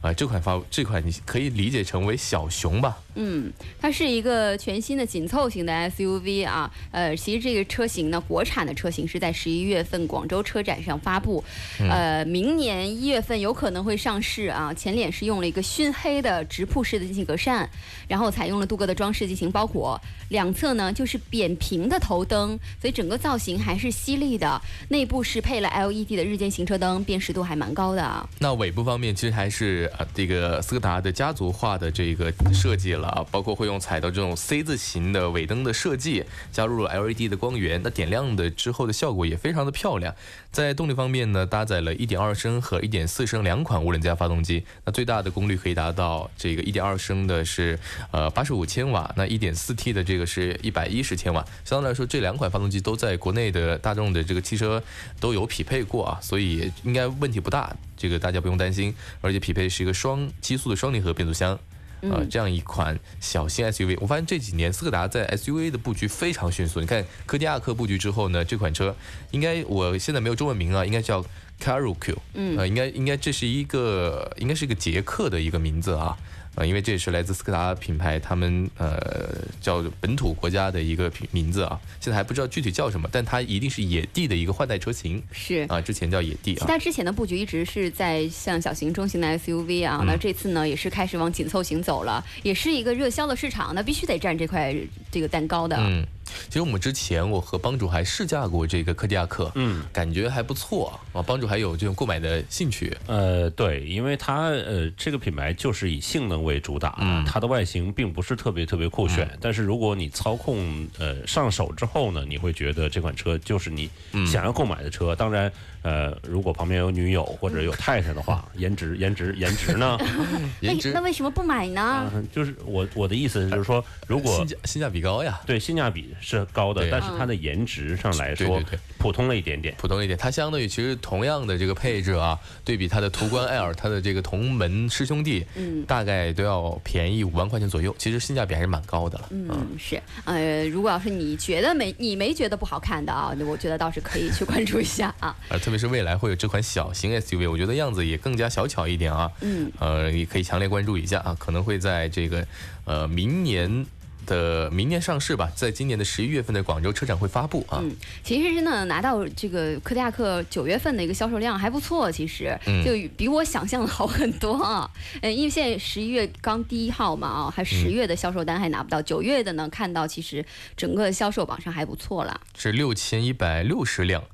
[0.00, 2.98] 啊、这款发这款你可以理解成为小熊吧？
[3.16, 11.42] 嗯，它是一个全新的紧凑型的 SUV 啊，呃，其实这个车型呢，国产的车型是在十一月份广州车展上发布，
[11.78, 14.72] 呃，明年一月份有可能会上市啊。
[14.72, 17.66] 前脸是用了一个熏黑的直瀑式的进气格栅，
[18.06, 24.60] 然后采用了镀铬的装饰进行包裹，两侧呢就是扁平的头灯，所以整个造型还是犀利的。
[24.90, 28.28] 内部是配了 LED 的日间行车灯，辨识度还蛮高的啊。
[28.38, 40.14] 那尾部方面其实还是啊这个斯柯达的家族化的这个设计了啊，包括会用采到这种 C 字形的尾灯的设计，加入了 LED 的光源，那点亮的之后的效果也非常的漂亮。
[40.50, 47.78] 在动力方面呢，搭载了1.2升和1.4升两款涡轮增压发动机，那最大的功率可以达到这个1.2升的是
[48.10, 51.44] 呃85千瓦，那 1.4T 的这个是110千瓦。
[51.64, 54.82] 相对来说，这两款发动机都在国内的大众的这个汽车
[55.20, 58.94] 都有匹配过啊，所以应该问题不大，这个大家不用担心。
[59.20, 61.58] 而且匹配是一个双七速的双离合变速箱。
[62.02, 66.78] 呃，这样一款小型 SUV，我发现这几年斯柯达在 SUV 的布局非常迅速。
[66.78, 68.94] 你看柯迪亚克布局之后呢，这款车
[69.30, 71.24] 应该我现在没有中文名啊，应该叫
[71.58, 76.16] Caroq，嗯，呃，应该应该这是一个应该是一个捷克的一个名字啊，
[76.56, 94.74] 呃，因为这也是来自斯柯达品牌他们呃叫本土国家的一个品名字啊，现在还不知道具体叫什么，但它一定是野地的一个换代车型是啊，之前叫野地啊，其他之前的布局一直是在像小型、中型的 SUV 啊，那这次呢也是开始往紧凑型走了，也是一个热销的市场，那必须得占这块
[95.12, 95.76] 这个蛋糕的。
[95.78, 96.04] 嗯，
[96.48, 107.24] 其实我们之前我和帮主还试驾过这个柯迪亚克，嗯，感觉还不错啊，帮主还有这种购买的兴趣，呃，对，因为它呃这个品牌就是以性能为主打，嗯。
[107.24, 114.26] 它的外形并不是特别特别酷炫，但是如果你操控呃上手之后呢，你会觉得这款车就是你嗯。
[114.26, 115.14] 想要购买的车。
[115.14, 115.50] 当然，
[115.82, 119.98] 呃，如果旁边有女友或者有太太的话， 颜值颜值颜值呢，
[120.60, 122.10] 颜值那为什么不买呢？
[122.14, 125.40] 嗯就是我我的意思就是说，如果性价性价比高呀。
[125.46, 129.74] 对性价比是高的对，但是它的颜值上来说对对对普通了一点点。
[129.78, 139.26] 普通一点，它相当于其实同样的这个配置啊，对比它的途观 L，它的这个同门师兄弟，嗯，大概都要便宜五万块钱左右，其实性价比还是蛮高的了。
[139.30, 145.36] 嗯，嗯，是，呃，如果要是你觉得没你没觉得不好看的啊，那我觉得倒是可以去关注一下啊。
[145.48, 149.30] 呃，特别是未来会有这款小型 SUV，我觉得样子也更加小巧一点啊。
[149.40, 152.46] 嗯，呃，也可以强烈关注一下啊，可能会在这个
[152.84, 153.86] 呃明年。
[154.26, 157.78] 的明年上市吧，在今年的十一月份的广州车展会发布啊。
[157.80, 164.90] 嗯，其实真的拿到这个柯迪亚克九月份的一个销售量还不错，其实嗯就比我想象的好很多啊。
[165.22, 170.44] 嗯， 因为现在十一月刚第一号嘛啊，还十月的销售单还拿不到，九月的呢看到其实
[170.76, 172.40] 整个销售榜上还不错了。
[172.58, 174.24] 是六千一百六十辆，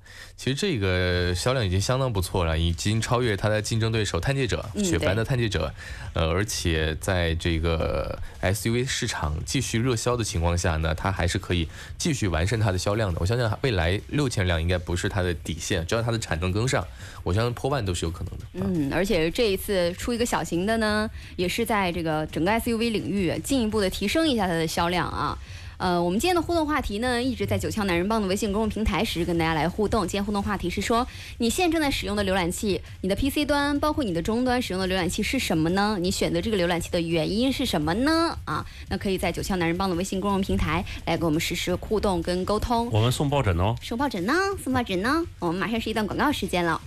[0.42, 5.72] 其实这个销量已经相当不错了，已经超越它的竞争对手探界者，嗯雪佛兰的探界者，
[6.14, 13.20] 呃，而且在这个 SUV 市场继续热销的情况下呢，它还是可以继续完善它的销量的。
[13.20, 16.84] 我相信未来六千辆应该不是它的底线，只要它的产能跟上，
[17.22, 18.66] 我相信破万都是有可能的。
[18.66, 25.38] 啊嗯，而且这一次出一个小型的呢，也是在这个整个 SUV 领域进一步的提升一下它的销量啊。
[25.82, 30.02] 呃，我们今天的互动话题呢，一直在九腔男人帮的微信公众平台时跟大家来互动。
[30.02, 31.04] 今天互动话题是说，
[31.38, 35.96] 你现在正在使用的浏览器，你的 PC 端包括你的终端使用的浏览器是什么呢？
[36.00, 38.38] 你选择这个浏览器的原因是什么呢？
[38.44, 42.88] 啊，那可以在九腔男人帮的微信公众平台来跟我们实时互动跟沟通。
[42.92, 43.74] 我们送抱枕哦。
[43.82, 44.32] 送抱枕呢？
[44.62, 45.24] 送抱枕呢？
[45.40, 46.80] 我们马上是一段广告时间了。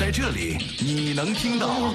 [0.00, 1.94] 在这里你能听到，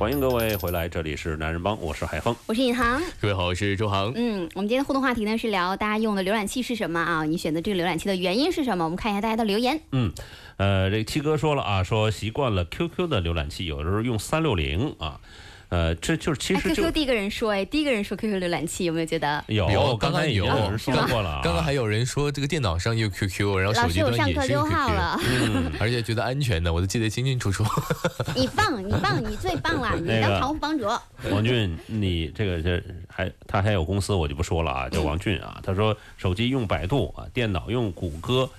[0.00, 2.34] 欢迎各位回来，这里是男人帮，我是海峰。
[2.46, 3.02] 我是尹航。
[3.20, 4.10] 各位好，我是周航。
[4.16, 7.24] 嗯，我们今天的互动话题呢是聊大家用的浏览器是什么啊？
[7.24, 8.84] 你选择这个浏览器的原因是什么？
[8.84, 9.78] 我们看一下大家的留言。
[9.92, 10.10] 嗯，
[10.56, 15.20] 呃，这个七哥说了啊，说习惯了 QQ 的浏览器，有的时候用三六零啊，
[15.70, 19.42] 呃，这就是其哎实就，QQ 第一个人说，哎，第一个人说 QQ 浏览器，有没有觉得？
[19.46, 27.64] 有有刚刚刚有有人说过了啊，刚刚还有人说这个电脑上有 QQ，然后老师，手机端也是用课溜号 QQ，了， 嗯，而且觉得安全的，我都记得清清楚楚。
[28.34, 30.86] 你棒，你棒，你最棒了，你那个当常务帮主。
[31.30, 35.60] 王俊，你这个这还他还有公司，我就不说了啊，叫王俊啊。
[35.62, 38.50] 他说手机用百度啊，电脑用谷歌，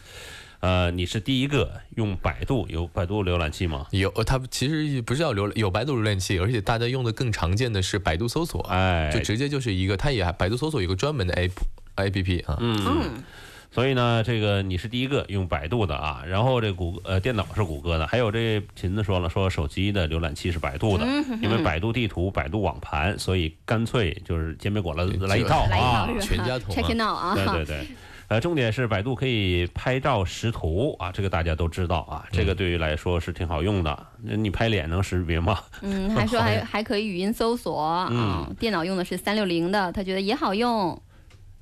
[0.62, 3.88] 呃，你是第一个用百度有百度浏览器吗？
[3.90, 11.52] 有，它其实不是要浏有百度浏览器，而且大家用的更常见的是百度搜索，哎，就直接就是一个，它也百度搜索有个专门的 app
[11.96, 12.58] A P P 啊。
[12.60, 13.24] 嗯，嗯，
[13.72, 21.08] 所以呢，这个你是第一个用百度的啊，然后这谷呃电脑是谷歌的，还有这琴子说了，说手机的浏览器是百度的，
[21.42, 26.08] 因为百度地图、百度网盘，所以干脆就是煎饼果子来一套啊？
[26.22, 27.34] 全家桶啊 Check it out 啊！
[27.34, 27.88] 对对对。
[28.32, 34.08] 呃，重点是百度可以拍照识图啊，这个大家都知道啊，这个对于来说是挺好用的。
[34.24, 35.60] 那你拍脸能识别吗？
[35.82, 38.50] 嗯，还说 还还可以语音搜索啊。
[38.58, 40.98] 电脑用的是三六零的，他觉得也好用。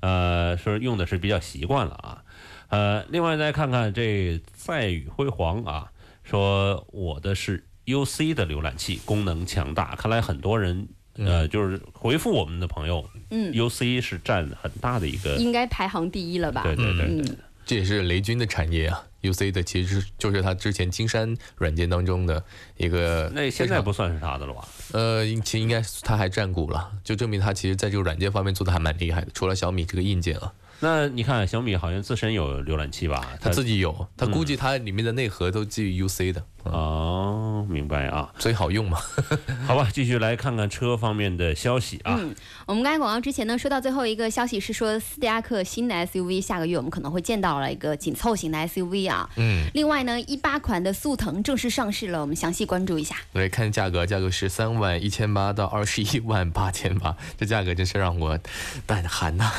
[0.01, 2.23] 呃，说用的是比较习惯了啊。
[2.67, 5.91] 呃，另外再看看这再宇辉煌啊，
[6.23, 9.95] 说我的是 UC 的浏览器，功能强大。
[9.95, 10.87] 看来很多人
[11.25, 16.63] 呃，就是回复我们的朋友，嗯，，UC 是占很大的一个，应该排行第一了吧？
[16.63, 22.43] 对对对对嗯，这也是雷军的产业啊，UC 的其实就是他之前金山软件当中的
[22.77, 23.31] 一个。
[23.35, 24.67] 那现在不算是他的了吧？
[24.93, 29.27] 呃，应其实应该他还占股了，就证明他其实在这个软件方面做的还蛮厉害的。
[29.33, 33.27] 除了小米这个硬件啊，那你看小米好像自身有浏览器吧？
[33.41, 38.31] 它自己有，他嗯估计它里面的内核都基于 UC 的，嗯哦，明白啊。
[38.39, 38.97] 所以好用嘛。
[39.67, 42.15] 好吧，继续来看看车方面的消息啊。
[42.17, 42.33] 嗯，
[42.65, 49.29] 我们刚才广告之前呢，说到最后一个消息是说，斯迪亚克新的 SUV 下个月我们可能会见到了一个紧凑型的 SUV 啊。
[49.35, 53.17] 嗯，另外呢，一八款的速腾正式上市了，我们详细关注一下。
[53.33, 58.39] 来看价格，价格是三万一千八到二十一万八千八，这价格真是让我
[58.85, 59.51] 胆寒呐、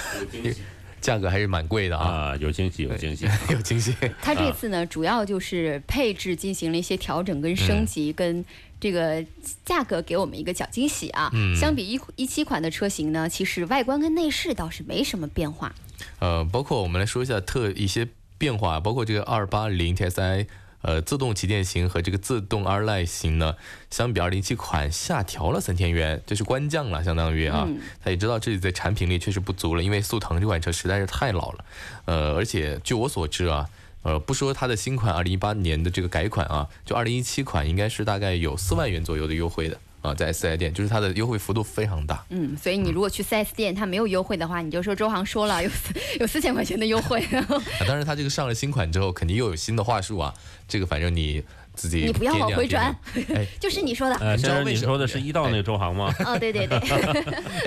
[1.00, 3.26] 价格还是蛮贵的啊，啊，有惊喜，有惊喜。
[3.50, 3.94] 有惊喜。
[4.22, 8.44] 它 这次呢，主要就是配置进行了一些调整跟升级，跟
[8.78, 9.24] 这个
[9.64, 11.30] 价格给我们一个小惊喜啊。
[11.32, 15.74] 嗯相比一一七款的车型呢，其实外观跟内饰倒是没什么变化。
[16.18, 18.06] 呃，包括我们来说一下特一些
[18.38, 20.46] 变化，包括这个二八零 TSI。
[20.82, 23.56] 呃，自动旗舰型和这个自动 R Line 型呢，
[23.90, 27.80] 相比二零一七款下调了三千元，这是官降了，相当于啊，嗯。
[28.02, 31.64] 他也知道自己在产品力确实不足了，因为速腾这款车实在是太老了，
[32.06, 33.68] 呃，而且据我所知啊，
[34.02, 42.24] 呃，不说它的新款二零一八年的这个改款啊，就二零一七款应该是大概有四万元左右的优惠的啊，在 4S 店，就是它的优惠幅度非常大。
[42.30, 47.46] 嗯，所以你如果去 4S 店，它没有优惠的话，你就说周航说了有四有四千块钱的优惠， 啊，
[47.86, 50.32] 当然，它这个上了新款之后，肯定又有新的话术啊。
[50.66, 51.42] 这个反正你
[51.74, 52.94] 自己你不要往回转。
[53.34, 54.14] 哎 就是你说的。
[54.16, 56.14] 呃，你知先生，你道为什么说的是一道那个周航吗？
[56.24, 56.78] 哦，对对对，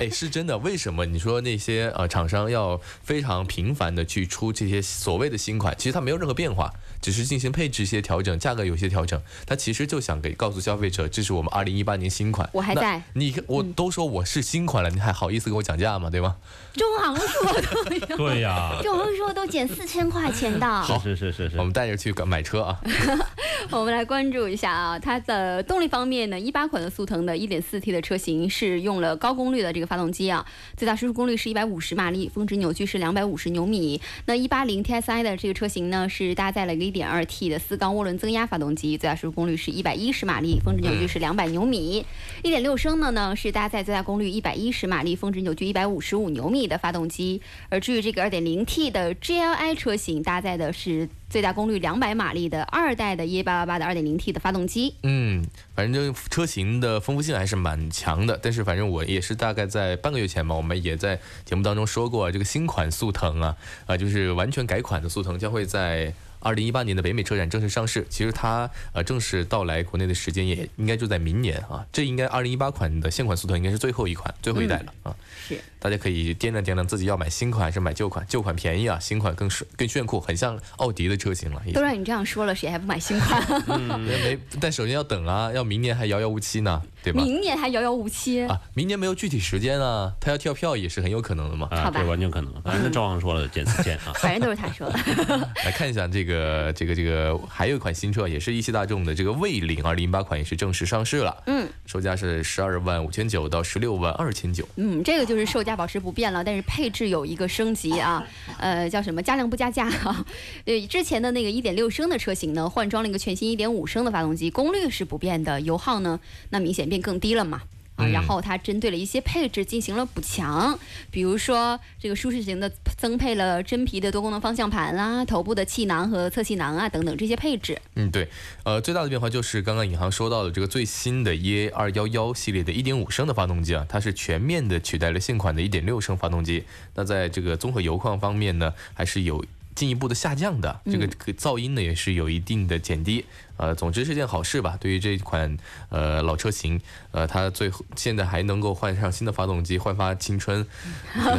[0.00, 0.56] 哎，是真的。
[0.58, 5.74] 为什么你说那些呃厂商要非常频繁的去出这些所谓的新款？
[5.76, 6.72] 其实它没有任何变化，
[7.04, 9.20] 只是进行配置一些调整，价格有些调整。
[9.44, 12.48] 它其实就想给告诉消费者，这是我们二零一八年新款。
[12.54, 16.08] 我还在你我都说我是新款了，你还好意思跟我讲价吗？
[16.08, 16.36] 对吗？
[16.72, 17.52] 中行说
[18.00, 20.66] 的，对呀，中行说都减四千块钱的。
[20.66, 21.58] 好是是是是。
[21.58, 22.80] 我们带着去买车啊。
[23.70, 34.00] 我们来关注一下啊，它的动力方面呢，一八款的速腾的一点四 T 的车型是用了高功率的这个发动机啊，最大输出功率是一百五十马力，峰值扭矩是两百五十牛米。
[34.24, 42.06] 那一八零 TSI 的这个车型呢，是搭载了一个 1.2T 的四缸涡轮增压发动机，最大输出功率是一百一十马力，峰值扭矩是两百牛米。
[42.42, 47.42] 1.6升的呢是搭载最大功率一百一十马力，峰值扭矩一百五十五牛米的发动机。
[47.68, 54.94] 而至于这个 2.0T 的 GLI 车型，搭载的是最大功率两百马力的二代的 EA888 的 2.0T 的发动机。
[55.02, 58.38] 嗯，反正就车型的丰富性还是蛮强的。
[58.42, 66.12] 但是反正我也是大概在半个月前吧，我们也在节目当中说过，这个新款速腾啊，啊、就是完全改款的速腾将会在。
[66.44, 71.84] 二零一八年的北美车展正式上市，其实它呃正式到来国内的时间也应该就在明年啊。
[71.90, 75.16] 这应该二零一八款的现款速腾应该是最后一款、最后一代了啊。
[75.46, 81.62] 是，大家可以掂量掂量自己要买新款还是买旧款，旧款便宜啊，新款更是更炫酷，很像奥迪的车型了。
[81.72, 83.42] 都让你这样说了，谁还不买新款？
[83.68, 87.22] 嗯没，但首先要等啊，要明年还遥遥无期呢，对吧？
[87.22, 88.42] 明年还遥遥无期。
[88.44, 91.68] 啊，明年没有具体时间啊，他要跳票也是很有可能的嘛。
[91.70, 92.52] 啊，好吧这完全可能。
[92.62, 94.12] 反正赵航说了减四千啊。
[94.16, 94.98] 反正都是他说的。
[95.64, 104.66] 来看一下这个个这个这个还有一款新车也是一汽大众的这个蔚领二零一八款也是正式上市了，嗯售价是十二万五千九到十六万二千九。
[104.76, 108.24] 嗯，这个就就是售价保持不变了，但是配置有一个升级啊，
[108.58, 110.24] 呃，叫什么加量不加价啊？
[110.64, 116.20] 对，之前的那个1.6升的车型呢，换装了一个全新1.5升的发动机，功率是不变的，油耗呢，
[116.50, 117.62] 那明显变更低了嘛。
[117.96, 120.78] 啊，嗯然后它针对了一些配置进行了补强，
[121.10, 127.80] 比如说这个舒适型的增配了真皮的多功能方向盘啦、头部的气囊和侧气囊啊等等这些配置。
[127.94, 128.28] 嗯，对，
[128.64, 136.64] 呃，最大的变化就是刚刚尹航说到的这个最新的 EA 二幺幺系列的1.5升的发动机啊，它是全面的取代了现款的1.6升发动机。
[136.94, 139.44] 那在这个综合油况方面呢，还是有
[139.74, 143.24] 进一步的下降的，这个这个噪音呢也是有一定的减低。
[143.56, 144.76] 呃，总之是件好事吧。
[144.80, 145.56] 对于这款
[145.88, 146.80] 呃老车型，
[147.12, 150.66] 呃，它最后现在还能够换上新的发动机，焕发青春。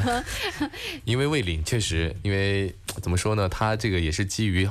[1.03, 4.65] 因为蔚领确实，因为怎么说呢，它这个也是基于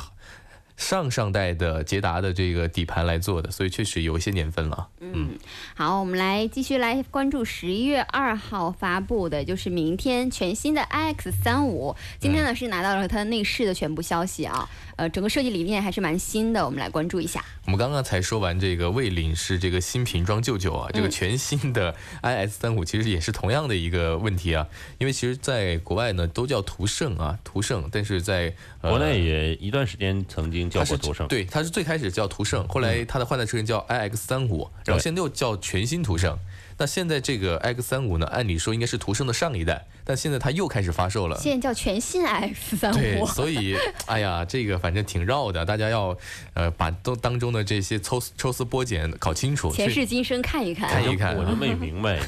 [0.77, 4.89] 上上代的捷达的这个底盘来做的，所以确实有一些年份了。
[5.01, 5.39] 嗯，
[5.75, 11.95] 好，我们来继续来关注十一月二号发布的，就是明天全新的 iX 三五。
[12.19, 17.45] 今天呢是拿到了它内饰的全部消息啊，呃，整个设计理念还是蛮新的，我们来关注一下。
[17.67, 24.67] 我们刚刚才说完这个蔚领是这个新瓶装旧酒啊，这个全新的 iS 三五其实也是同样的一个问题啊，
[24.99, 36.39] 因为其实在国外呢都叫途胜啊，途胜，但是在、呃、国内也一段时间曾经叫过途胜，对，它是最开始叫途胜，后来它的换代车型叫 iX 三五，然后现在又叫全新途胜。
[36.77, 41.39] 那现在这个 X 三五呢，按理说应该是途胜的上一代，但现在它又开始发售了。
[41.39, 43.27] 现在叫全新 X 三对，五。
[43.27, 43.77] 所以，
[44.07, 46.19] 哎呀，这个反正挺绕的，大家要
[46.55, 49.71] 呃把都当中的这些抽抽丝剥茧搞清楚。
[49.71, 52.19] 前世今生看一看，看一看我就没明白，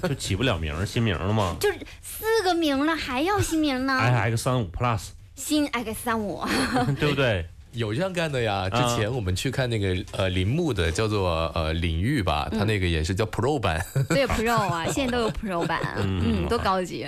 [0.00, 5.00] 就起不了名儿，新名儿了吗就是四个名了，还要新名呢？？iX 三五 Plus，
[5.36, 6.42] 新 X 三五，
[6.98, 7.46] 对不对？
[7.72, 8.68] 有这样干的呀。
[8.70, 13.84] 之啊前我们去看那个呃铃木的叫做呃领域吧，它那个也是叫 Pro 版。
[14.08, 17.06] 对 Pro 啊， 现在都有 Pro 版，嗯，多高级。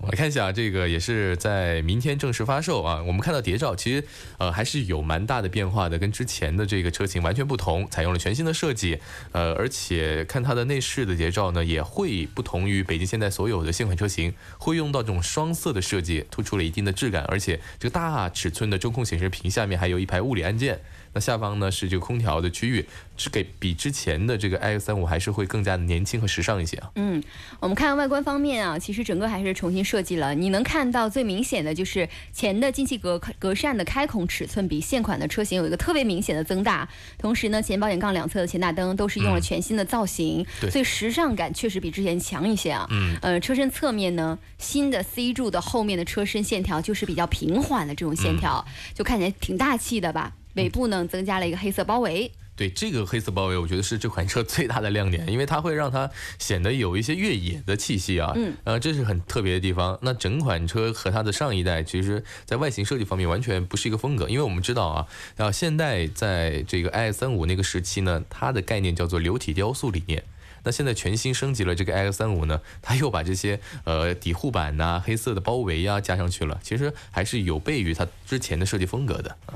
[0.00, 3.02] 我来看一下，这个也是在明天正式发售啊。
[3.02, 4.04] 我们看到谍照，其实
[4.38, 9.00] 呃还是有蛮大的变化的，跟之前的这个车型完全不同，采用了全新的设计。
[9.32, 17.24] 呃，而且看它的内饰的谍照呢，也会不同于北京现代所有的现款车型，会用到这种双色的设计，突出了一定的质感。
[17.24, 20.78] 而且这个大尺寸的中控显示屏下面还有一排物理按键。
[21.12, 22.86] 那下方呢是这个空调的区域，
[23.16, 26.90] 是给比之前的这个 iX 三五还是会更加的年轻和时尚一些啊。
[26.96, 27.22] 嗯，
[27.60, 30.34] 我们看外观方面啊，其实整个还是重新设计了。
[30.34, 36.88] 你能看到最明显的就是前的进气格格栅的开孔尺寸比现款的车型有一个特别明显的增大，
[37.18, 42.86] 同时呢，前保险杠两侧的前大灯都是用了全新的造型，对所以时尚感确实比之前强一些啊。
[42.90, 50.32] 嗯，呃，车身侧面呢，新的 C 柱的后面的车身线条就是比较平缓的这种线条，就看起来挺大气的吧。
[50.58, 59.96] 尾部呢增加了一个黑色包围，对这个黑色包围，我觉得是这款车最大的亮点，因为它会让它显得有一些越野的气息啊，嗯，呃，这是很特别的地方。
[60.02, 65.06] 那整款车和它的上一代，其实在外形设计方面完全不是一个风格，因为我们知道啊，
[65.36, 70.24] 啊，现代在这个 i 三五那个时期呢，它的概念叫做流体雕塑理念。
[70.64, 79.54] 那现在全新升级了这个 i 三五呢，它又把这些呃底护板呐、黑色的包围呀、加上去了，其实还是有悖于它之前的设计风格的啊。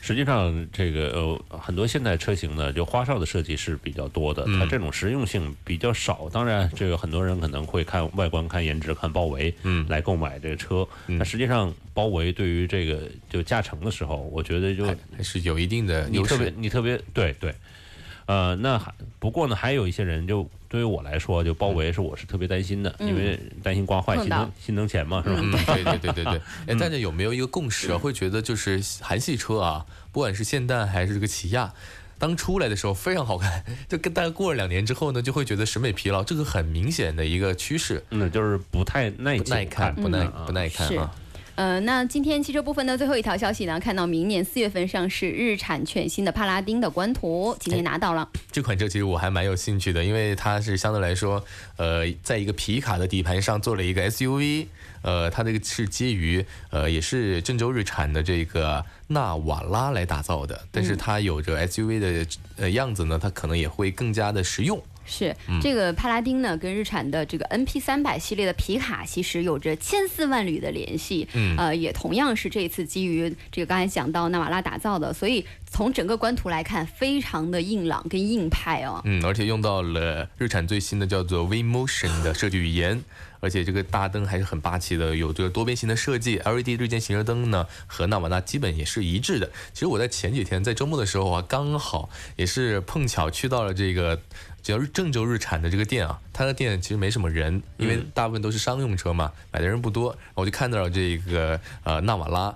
[0.00, 6.28] 实际上，这个呃很多现代车型呢，就花哨的设计是比较多的，它这种实用性比较少。
[6.32, 10.86] 当然，这个很多人可能会看外观、看颜值、看包围，嗯来购买这个车。
[11.06, 16.52] 那实际上，包围对于这个就驾乘的时候，我觉得就还还是有一定的优你特别。
[16.56, 17.54] 你特别对对，
[18.26, 25.36] 呃，那还不过呢，还有一些人就对于我来说，就包围是我是特别担心的，因为担心刮坏，心疼心疼钱嘛，是吧？
[25.42, 26.40] 嗯，对对对对对。
[26.68, 27.98] 哎，大家有没有一个共识啊？
[27.98, 31.74] 会觉得就是韩系车啊，不管是现代还是这个起亚。
[32.20, 41.10] 当出来的时候非常好看，就跟大家过了两年之后呢，就会觉得审美疲劳，这个很明显的一个趋势，嗯，就是不太耐不耐看，不耐嗯不耐看啊。
[41.56, 48.26] 呃，那今天汽车部分的最后一条消息呢，看到明年四月份上市日产全新的帕拉丁的官图，今天拿到了。
[48.50, 51.44] 这款车其实我还蛮有兴趣的，因为它是相对来说，
[51.76, 54.66] 呃，在一个皮卡的底盘上做了一个 SUV，
[55.02, 62.26] 呃，它这个是基于呃也是郑州日产的这个纳瓦拉来打造的，但是它有着 SUV 的
[62.56, 64.82] 呃样子呢，它可能也会更加的实用。
[65.10, 71.28] 是这个帕拉丁呢，跟日产的这个 NP 三百系列的皮卡其实有着千丝万缕的联系。
[71.34, 79.02] 嗯呃，也同样是这一次基于这个刚才讲到纳瓦拉打造的，所以从整个官图来看，非常的硬朗跟硬派哦。
[79.04, 83.02] 嗯，而且用到了日产最新的叫做 V Motion 的设计语言，
[83.40, 89.50] 而且这个大灯还是很霸气的，有这个多边形的设计，LED 日间行车灯呢和纳瓦拉基本也是一致的。
[89.72, 94.20] 其实我在前几天在周末的时候啊，刚好也是碰巧去到了这个。
[94.62, 100.16] 叫日郑州日产的这个店啊，它的店其实没什么人，因为大部分都是商用车嘛，买的人不多。
[100.34, 102.54] 我就看到了这个呃纳瓦拉，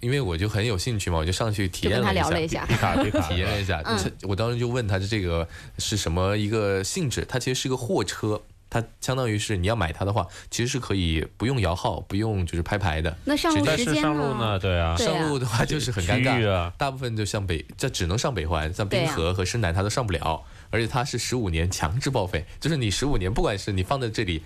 [0.00, 2.64] 因为我就很有兴趣嘛，我就上去体就跟他验了聊了一下
[3.28, 5.46] 体验了一下，嗯我当时就问他这个
[5.78, 7.24] 是什么一个性质？
[7.28, 13.16] 它其实是个货车，它相当于是你要买它的话，其实是可以不用摇号，不用就是拍牌的。
[13.24, 20.44] 那上路时间上路呢，对啊，对啊上路的话就是很尴尬，啊大部分就像北，这只能上北环，像滨河和深南它都上不了。
[20.70, 24.42] 而且它是十五年强制报废，就是你十五年，不管是你放在这里，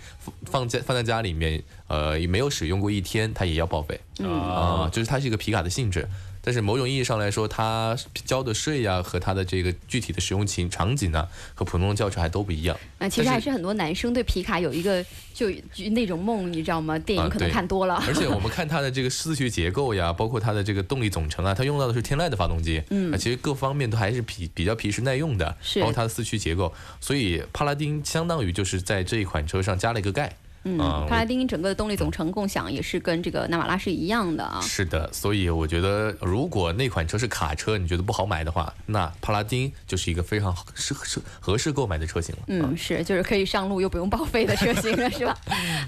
[0.46, 4.00] 放在放在家里面，呃，也没有使用过一天，它也要报废。
[4.24, 6.08] 啊、就是它是一个皮卡的性质。
[6.44, 12.76] 但是某种意义上来说，它交的税呀、和它的这个具体的使用情场景呢，和普通的轿车还都不一样。
[12.98, 16.98] 那，其实还是很多男生对皮卡有一个就就那种梦，你知道吗？
[16.98, 18.02] 电影啊可能看多了。
[18.06, 26.70] 而且我们 看它的这个四驱结构呀，包括它的这个动力总成啊，它用到的是天籁的发动机，嗯啊，其实各方面都还是比比较皮实耐用的，是包括它的四驱结构，
[27.00, 30.36] 所以帕拉丁相当于就是在这一款车上加了一个盖。
[30.64, 34.60] 嗯，啊帕拉丁整个的动力总成共享也是跟这个纳瓦拉是一样的啊。
[34.62, 42.42] 是的，所以我觉得如果那款车是卡车，你觉得不好买的话，那帕拉丁就是一个非常适适合适购买的车型了。
[42.48, 45.36] 嗯，是，就是可以上路又不用报废的车型了，是吧？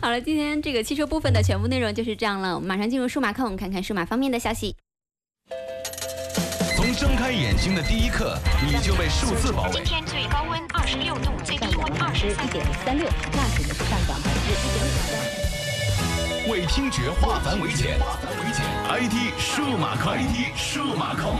[0.00, 4.76] 好了，今天这个汽车部分的全部内容就是这样了，我们马上进入数码控，看看数码方面的消息。
[6.76, 9.84] 从睁开眼睛的第一刻，你就被数字包围今。
[9.84, 12.66] 天最高温二十六度，最低温二十一点。
[12.84, 13.82] 三六，纳指呢是
[16.48, 17.98] 为听觉化繁为简
[18.88, 21.34] ，IT 数码控，IT 数码控。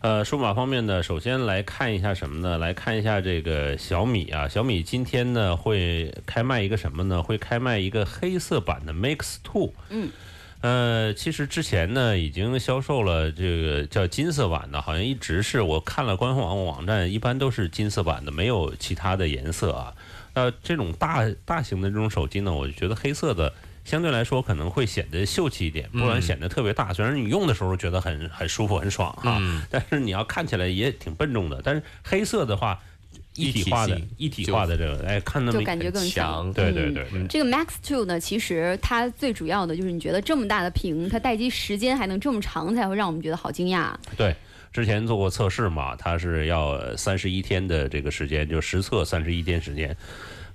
[0.00, 2.56] 呃，数码方面呢，首先来看一下什么呢？
[2.56, 7.22] 来看一下这个小米啊，小米今天呢会开卖一个什么呢？
[7.22, 9.74] 会开卖一个黑色版的 Mix Two。
[9.90, 10.10] 嗯。
[10.62, 19.92] 呃，其实之前呢已经销售了这个叫金色版的，好像一直是我看了官方网站，一般都是金色版的，没有其他的颜色啊。
[20.34, 23.52] 呃，这种大大型的这种手机呢，我就觉得黑色的
[23.84, 26.92] 相对来说可能会显得秀气一点，不然显得特别大。
[26.92, 31.60] 虽然你用的时候觉得很很舒服很爽哈，但是你要看起来也挺笨重的。
[31.62, 32.80] 但是黑色的话，
[33.36, 37.26] 一体化的一体一体化的这个，哎，看那么就感觉更强对对对对。
[37.28, 43.92] 这个 Max Two 呢，其实它最主要的就是你觉得这么大的屏，它待机时间还能这么长，才会让我们觉得好惊讶。
[44.16, 44.34] 对，
[44.74, 49.96] 之前做过测试嘛，它是要三十一天的这个时间，就实测三十一天时间，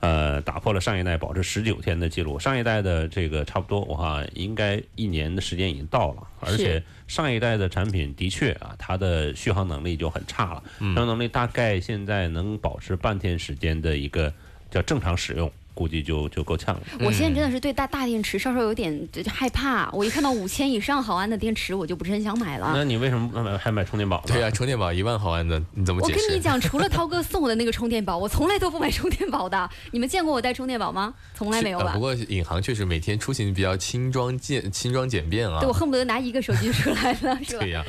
[0.02, 2.38] 呃，打破了上一代保持十九天的记录。
[2.38, 14.34] 上一代的这个差不多，我看应该一年的时间已经到了，而且上一代的产品的确啊，它的续航能力就很差了，续航能力大概现在能保持半天时间的一个
[14.70, 15.50] 叫正常使用，
[15.80, 16.82] 估计就就够呛了。
[17.00, 22.74] 我现在真的是对大大电池稍稍有点就就害怕，我一看到五千以上毫安的电池，我就不是很想买了。
[22.76, 24.24] 那你为什么买还买充电宝呢？
[24.28, 26.28] 对呀、充电宝一万毫安的，你怎么我解释？
[26.28, 29.70] 跟你讲，除了涛哥 送我的那个充电宝，我从来都不买充电宝的。
[29.92, 31.14] 你们见过我带充电宝吗？
[31.34, 32.00] 从来没有吧呃不？
[32.02, 35.74] 过尹航确实每天出行比较轻装简轻装简便啊对，我。
[35.80, 37.70] 恨不得拿一个手机出来了，是吧对？
[37.70, 37.86] 呀、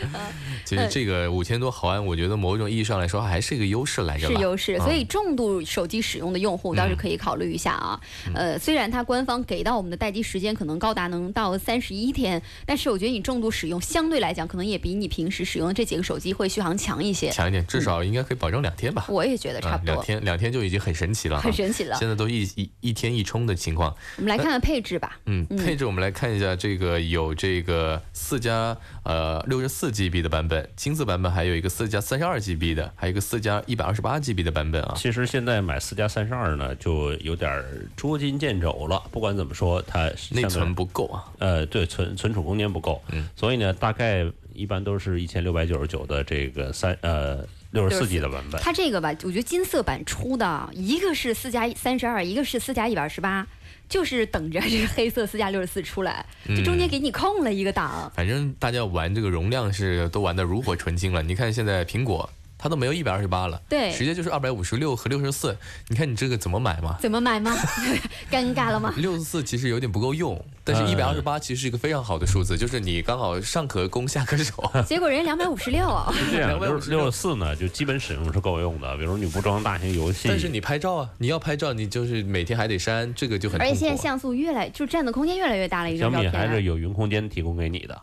[0.65, 4.29] 其实这个五千多毫安，我觉得某种意义上来说还是一个优势来着。
[4.29, 8.01] 是优势，嗯所以重度手机使用的用户倒是可以考虑一下啊。
[8.27, 17.31] 嗯呃，虽然它官方给到我们的待机时间可能高达能到三十一天，但是我觉得你重度使用相对来讲，可能也比你平时使用的这几个手机会续航强一些。
[17.31, 19.07] 强一点，至少应该可以保证两天吧。
[19.09, 21.97] 我也觉得差啊不，多，两天两天就已经很神奇了，很神奇了。
[21.97, 23.95] 现在都一一一天一充的情况。
[24.17, 25.19] 我们来看看配置吧。
[25.27, 34.95] 嗯，配置我们来看一下，这个有这个四加呃六十四 GB 的版本，金色版本还有一个四加三十二 GB 的，还有一个四加一百二十八 GB 的版本啊。
[34.97, 39.03] 其实现在买四加三十二呢，就有点儿捉襟见肘了。
[39.11, 48.61] 不管怎么说，它内存不够啊，呃，对存存储空间不够，嗯，所以呢，大概一般都是一千六百九十九的这个三呃六十四 G 的版本。
[48.61, 53.47] 它这个吧，我觉得金色版出的，一个是四加三十二，一个是四加一百二十八，
[53.89, 58.11] 就是等着这个黑色四加六十四出来，这中间给你空了一个档。
[58.15, 61.23] 反正大家玩这个容量是都玩的炉火纯青了。
[61.23, 62.29] 你看现在苹果
[62.63, 65.57] 它都没有一百二十八了，对直接就是二百五十六和六十四。
[65.89, 66.99] 你看你这个怎么买嘛？
[67.01, 67.57] 怎么买吗？
[68.31, 68.93] 尴尬了吗？
[69.01, 74.71] 六十四其实有点不够用，但是一百二十八其实是一个非常好的数字，就是你刚好上可攻下可守。
[74.87, 83.59] 结果人两百五十六啊，是这样，六256六十四呢，就基本使用是够用的，比如你不装大型游戏，但是你拍照啊，你要拍照，你就是每天还得删，这个就很。
[83.59, 86.31] 而且现在像素越来就占的空间越来越大了，一张照片。
[86.31, 87.99] 小米还是有云空间提供给你的。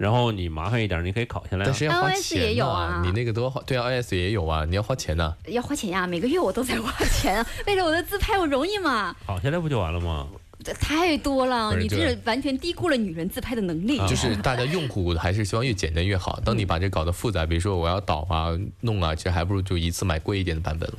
[0.00, 1.66] 然后你麻烦一点，你可以考下来啊。
[1.66, 5.34] 但是要花 iOS 钱也有啊你那个都要花，对啊，iOS 也有啊，你要花钱呐。
[5.46, 9.14] 要花钱呀，每个月我都在花钱啊，为了我的自拍，我容易吗？
[9.26, 10.26] 拷下来不就完了吗？
[10.64, 13.98] 这太多了，你这是完全低估了女人自拍的能力。
[14.08, 16.40] 就是大家用户还是希望越简单越好。
[16.42, 20.96] 当你把这搞得复杂，比如说我要导啊、弄啊，其实还不如就一次买贵一点的版本了。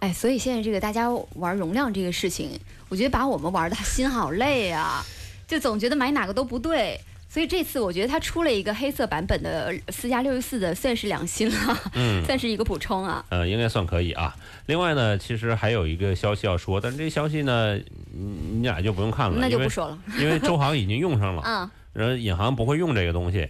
[0.00, 5.04] 哎，所以现在这个大家玩容量这个事情，我觉得把我们玩的心好累啊，
[5.46, 7.00] 就总觉得买哪个都不对。
[7.32, 13.24] 所以这次我觉得它出了一个黑色版本的四加六十四的，算是良心了，嗯 算是一个补充啊。
[13.30, 14.36] 呃，应该算可以啊。
[14.66, 17.74] 另外呢，其实还有一个消息要说，但是这消息呢，
[18.12, 23.48] 你你俩就不用看了，那就不说了 因为周航已经用上了， 嗯，然后尹航不会用这个东西。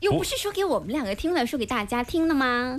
[0.00, 2.78] 又不是说给我们两个听的，说给大家听的吗？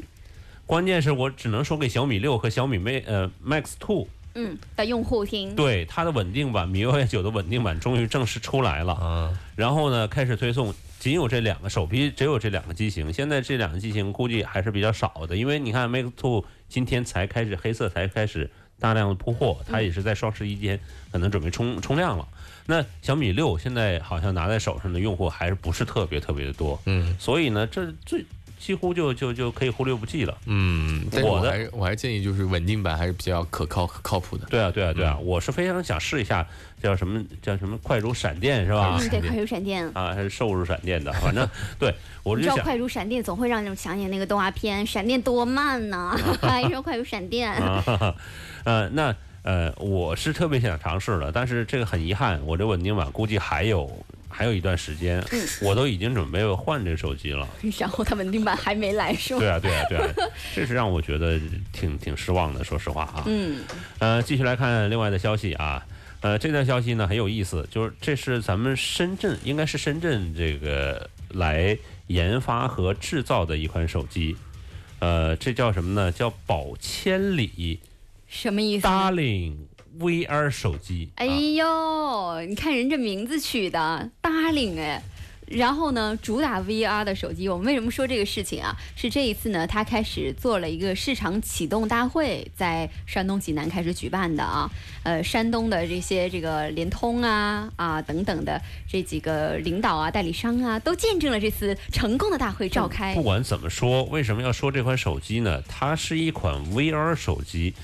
[0.67, 5.55] 关键是我只能说给小米六和小米 Mate 呃 Max Two，嗯，的用户听。
[5.55, 8.93] 对它的稳定版米 UI 九的稳定版终于正式出来了。
[8.93, 13.11] 啊，然后呢，开始推送，仅有这两个首批，只有这两个机型。
[13.11, 20.79] 现在这两个机型估计还是比较少的，因为你看 Max Two 今天才开始黑色才开始大量的铺货，它也是在双十一间
[21.11, 22.27] 可能准备冲冲量了。
[22.67, 28.25] 那小米六现在好像拿在手上的用户还是不是特别特别的多，嗯所以呢，这最
[28.65, 30.35] 几乎就就就可以忽略不计了。
[30.47, 34.47] 嗯，但是我的我还我还建议就是稳定版还是比较可靠可靠谱的。
[34.47, 36.43] 对啊，对啊，对啊，我是非常想试一下，
[36.81, 38.97] 叫什么叫什么快如闪电是吧？
[38.99, 39.87] 嗯，对，快如闪电。
[39.93, 41.47] 啊，还是瘦如闪电的， 反正
[41.77, 41.93] 对
[42.23, 47.51] 我就想你知道快如闪电总会让人想起那个动画片《闪电多慢呢》， 还说快如闪电。
[47.53, 48.15] 啊，哈 哈
[48.63, 53.87] 呃，那呃，我是特别想尝试的，但是这个很遗憾，我这稳定版估计还有
[54.35, 57.47] 还有一段时间，嗯我都已经准备换这手机了。
[57.79, 59.39] 然后它稳定版还没来，是吗？
[59.39, 60.13] 对啊，对啊，对啊，
[60.53, 61.39] 这是让我觉得
[61.71, 63.23] 挺挺失望的，说实话啊。
[63.27, 63.63] 嗯，
[63.99, 65.85] 呃，继续来看另外的消息啊。
[66.21, 71.77] 呃，这段消息呢很有意思，就是这是咱们深圳，应该是深圳这个来
[72.07, 74.35] 研发和制造的一款手机。
[74.99, 76.11] 呃，这叫什么呢？
[76.11, 77.79] 叫宝千里
[78.27, 79.55] 什么意思？Darling
[79.99, 81.09] VR 手机。
[81.15, 85.01] 哎啊呦，你看人这名字取的 Darling 哎。
[85.47, 88.75] 然后呢，主打 VR 的手机，我们为什么说这个事情啊？
[88.95, 94.67] 是这一次呢，他开始做了一个市场启动大会，在山东济南开始举办的啊。
[95.03, 103.21] 呃，山东的这些这个联通啊啊等等的这几个领导啊、代理商啊，都见证了这次成功的大会召开不。
[103.21, 105.61] 管怎么说，为什么要说这款手机呢？
[105.67, 107.75] 它是一款 VR 手机。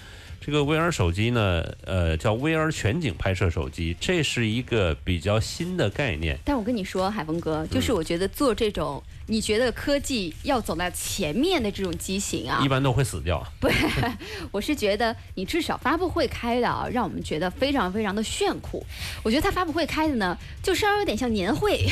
[0.44, 6.36] 这个 VR 手机呢，呃，叫 VR 全景拍摄手机，这是一个比较新的概念。
[6.44, 13.46] 但我跟你说，海峰哥，就是我觉得做这种你觉得科技要走在前面的这种机型啊一，般都会死掉。
[13.60, 13.70] 不，
[14.52, 18.86] 我是觉得你至少发布会开的啊，让我们觉得非常非常的炫酷。
[19.24, 21.88] 我觉得它发布会开的呢，就稍微有点像年会，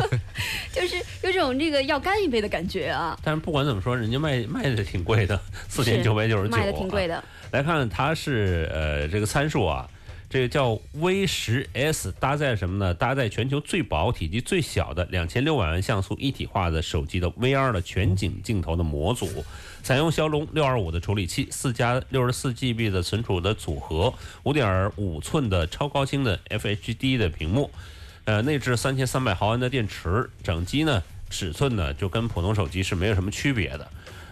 [0.72, 3.18] 就是有种这个要干一杯的感觉啊。
[3.22, 7.22] 但是不管怎么说，人家卖卖的挺贵的，四千九百九十九，卖的挺贵的。
[7.50, 9.88] 来看它是呃这个参数啊，
[10.30, 12.94] 这个叫 V 十 S，搭载什么呢？
[12.94, 19.44] 搭载全球最薄、体积最小的两千六百万像素一体化的手机的 VR 的全景镜头的模组，
[19.82, 24.14] 采用骁龙六二五的处理器，四加六十四 GB 的存储的组合，
[24.44, 27.68] 五点五寸的超高清的 FHD 的屏幕，
[28.24, 33.90] 呃，内置三千三百毫安的电池，整机呢尺寸呢就跟普通手机是没有什么区别的。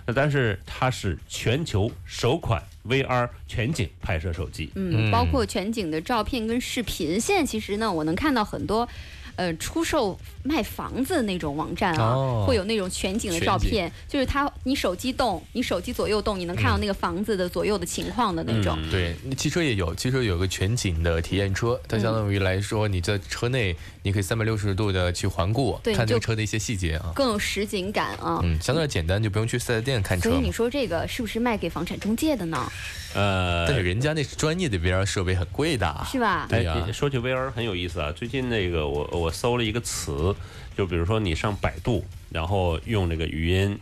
[0.09, 4.70] 那但是它是全球首款 VR 全景拍摄手机。
[4.74, 7.20] 嗯，包括全景的照片跟视频。
[7.20, 8.88] 现在其实呢，我能看到很多。
[9.36, 10.18] 呃，出售
[10.49, 18.78] 卖房子的那种网站啊，哦会有那种全景的照片，就是它你手机动，你手机左右动，你能看到那个房子的左右的情况的那种。
[18.80, 27.12] 嗯对，汽车也有，汽车有个全景的体验车，它相当于来说，你在车内你可以三百六十度的去环顾，对看这个车的一些细节啊。
[27.14, 28.40] 更有实景感啊。
[28.42, 30.34] 嗯，相对简单，就不用去四 S 店看车嘛。
[30.34, 32.72] 所以你说这个是不是卖给房产中介的呢？
[33.14, 36.07] 呃，但是人家那是专业的 VR 设备，很贵的啊。
[36.11, 36.46] 是吧？
[36.49, 38.12] 对呀哎，说起 VR 很有意思啊。
[38.12, 40.34] 最近那个我我搜了一个词，
[40.76, 43.78] 就比如说你上百度，然后用这个语音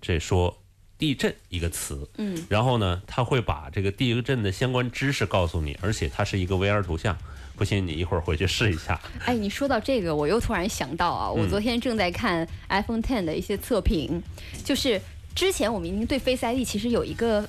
[0.00, 0.56] 这说
[0.98, 7.16] 地震一个词，嗯，然后呢，它会把这个地震的相关知识告诉你，而且它是一个 VR 图像。
[7.56, 9.00] 不信你一会儿回去试一下。
[9.24, 14.20] 哎，你说到这个，我又突然想到啊，我昨天正在看 iPhone Ten 的一些测评，
[14.64, 15.00] 就是
[15.36, 17.46] 之前我们已经对 Face ID 其实有一个呃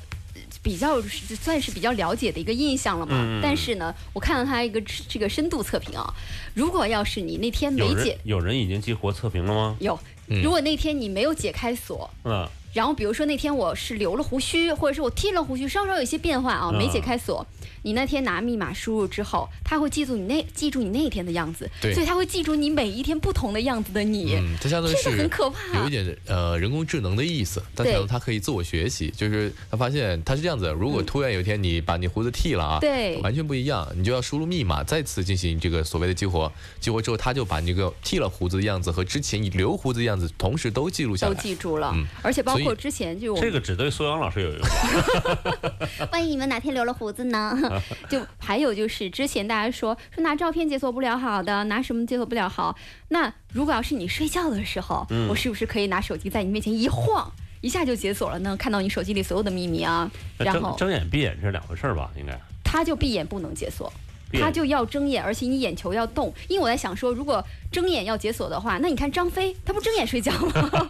[0.65, 0.99] 比较
[1.39, 3.39] 算是比较了解的一个印象了嘛。
[3.39, 6.11] 但是呢，我看了他一个这个深度测评啊，
[6.55, 9.77] 如果要是你那天没解有人已经激活测评了吗？
[9.79, 9.97] 有，
[10.27, 10.41] 嗯。
[10.41, 16.77] 如果那天你没有解开锁，嗯，然后比如说那天我是留了胡须，或者是我剃了胡须，稍稍有一些变化啊，嗯。
[16.77, 17.45] 没解开锁。
[17.83, 21.93] 你那天拿密码输入之后，他会记住你那记住你那一天的样子，对。
[21.93, 25.79] 所以他会记住你每一天不同的样子的你，嗯，它相当于这是很可怕。
[25.79, 27.93] 有一点呃人工智能的意思，但对。
[27.93, 33.17] 可能它可以自我学习，就是他发现他是这样子，如果突然有一天你把你胡子剃了啊，对。
[33.17, 41.39] 完全不一样，你就要输入密码，再次进行这个所谓的激活，激活之后，他就把你这个剃了胡子的样子和之前你留胡子的样子同时都记录下来都。
[41.41, 46.07] 记住了，嗯而且包括之前就我这个只对苏阳老师有用吧？
[46.11, 47.57] 万一你们哪天留了胡子呢？
[48.09, 52.75] 就还有就是之前大家说说拿照片解锁不了好的，拿什么解锁不了好？
[53.09, 58.55] 那如果要是你睡觉的时候，嗯我是不是可以拿手机在你面前一晃，一下就解锁了呢？
[58.57, 62.09] 看到你手机里所有的秘密啊，然后睁睁眼闭眼是两回事儿吧？
[62.17, 62.39] 应该。
[62.63, 63.91] 他就闭眼不能解锁。
[64.33, 67.41] 他就要睁眼，而且你眼球要动，因为我在想说，如果
[67.75, 70.87] 睁眼要解锁的话，那你看张飞，他不睁眼睡觉吗？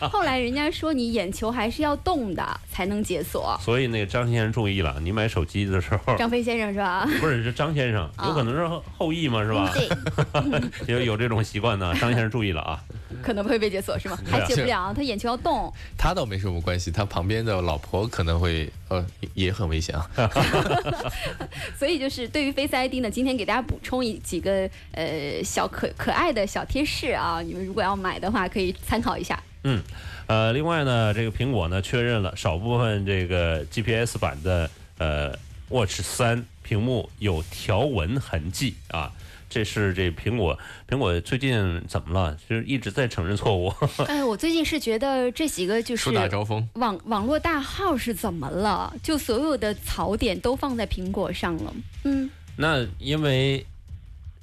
[0.12, 3.58] 后来人家说你眼球还是要动的才能解锁。
[3.62, 7.08] 所以那个张先生注意了，你买手机的时候，张飞先生是吧？
[7.18, 9.72] 不是是张先生，有可能是后后羿嘛，是吧？
[10.86, 12.78] 对， 有有这种习惯呢， 张先生注意了啊。
[13.22, 14.18] 可能会被解锁是吗？
[14.30, 15.72] 还解不了，他眼球要动。
[15.96, 20.06] 他倒没什么关系，他旁边的老婆可能会呃也也很危险啊。
[21.78, 29.42] 所以就是对于 Face ID 呢，今天给大家补充一几个呃小可可爱的小贴士啊，你们如果要买的话，可以参考一下。
[29.64, 29.82] 嗯，
[30.26, 35.32] 呃，另外呢，这个苹果呢确认了少部分这个 GPS 版的呃
[35.68, 39.12] Watch 三屏幕有条纹痕迹啊。
[39.50, 42.36] 这是这苹果，苹果最近怎么了？
[42.46, 43.72] 就是一直在承认错误。
[44.06, 48.94] 哎，我最近是觉得这几个就是树大招风，网网络大号是怎么了？
[49.02, 51.74] 就所有的槽点都放在苹果上了。
[52.04, 53.64] 嗯，那因为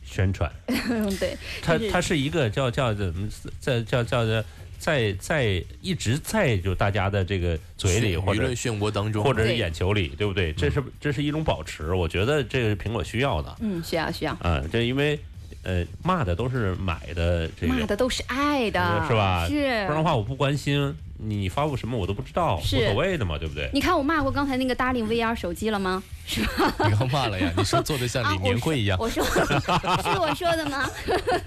[0.05, 0.51] 宣传，
[1.19, 3.27] 对，它它是一个叫叫怎么
[3.59, 4.43] 在叫叫的
[4.77, 10.53] 在在一直在就大家的这个嘴里或者舆论漩涡当中，或者是眼球里，对不对？
[10.53, 14.69] 这是这是一种保持，我觉得这个是苹果需要的嗯，需要需要，嗯。
[14.71, 15.19] 这因为
[15.65, 19.45] 呃骂的都是买的这个，骂的都是爱的，是吧？
[19.49, 19.53] 是，
[19.87, 23.69] 不然的话我不关心你发布什么我都不知道，无所谓的嘛，对不对？
[23.73, 26.01] 你看我骂过刚才那个 Darling VR 手机了吗？
[26.27, 27.51] 是 吧你刚骂了呀？
[27.55, 30.89] 你说做的像李年会一样，我说 是我说的吗？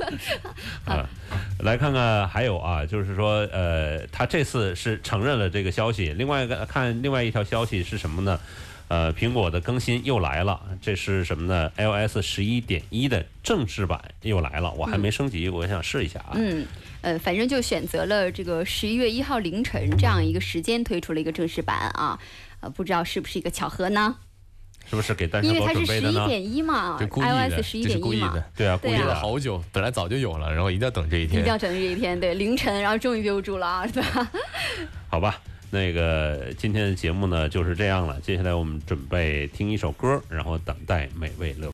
[0.87, 1.09] 啊，
[1.61, 6.12] 来看看还有啊，就是说，呃，他这次是承认了这个消息。
[6.16, 8.39] 另外一个看另外一条消息是什么呢？
[8.89, 16.32] 呃，苹果的更新又来了，这是什么呢？iOS 十一点一的正式版又来了，我还没升级，我想试一下啊。
[16.34, 16.66] 嗯，
[17.03, 22.18] 呃，反正就选择了这个十一月一号凌晨这样一个时间推出了一个正式版啊，
[22.61, 24.16] 呃，不知道是不是一个巧合呢？
[24.89, 26.09] 是不是给单身狗因为它是十？
[26.09, 31.41] 一点一嘛这故意的，，iOS 十一点一嘛故意的，，对啊，故意了好久，本来早就有了，然后一定要等这一天。
[31.41, 34.30] 一定要等这一天，对，凌晨，然后终于憋不住了啊，对吧？
[35.11, 35.39] 好吧，
[35.71, 38.21] 那个今天的节目呢就是这样了。
[38.21, 41.66] 接下来我们准备听一首歌，然后等待美味乐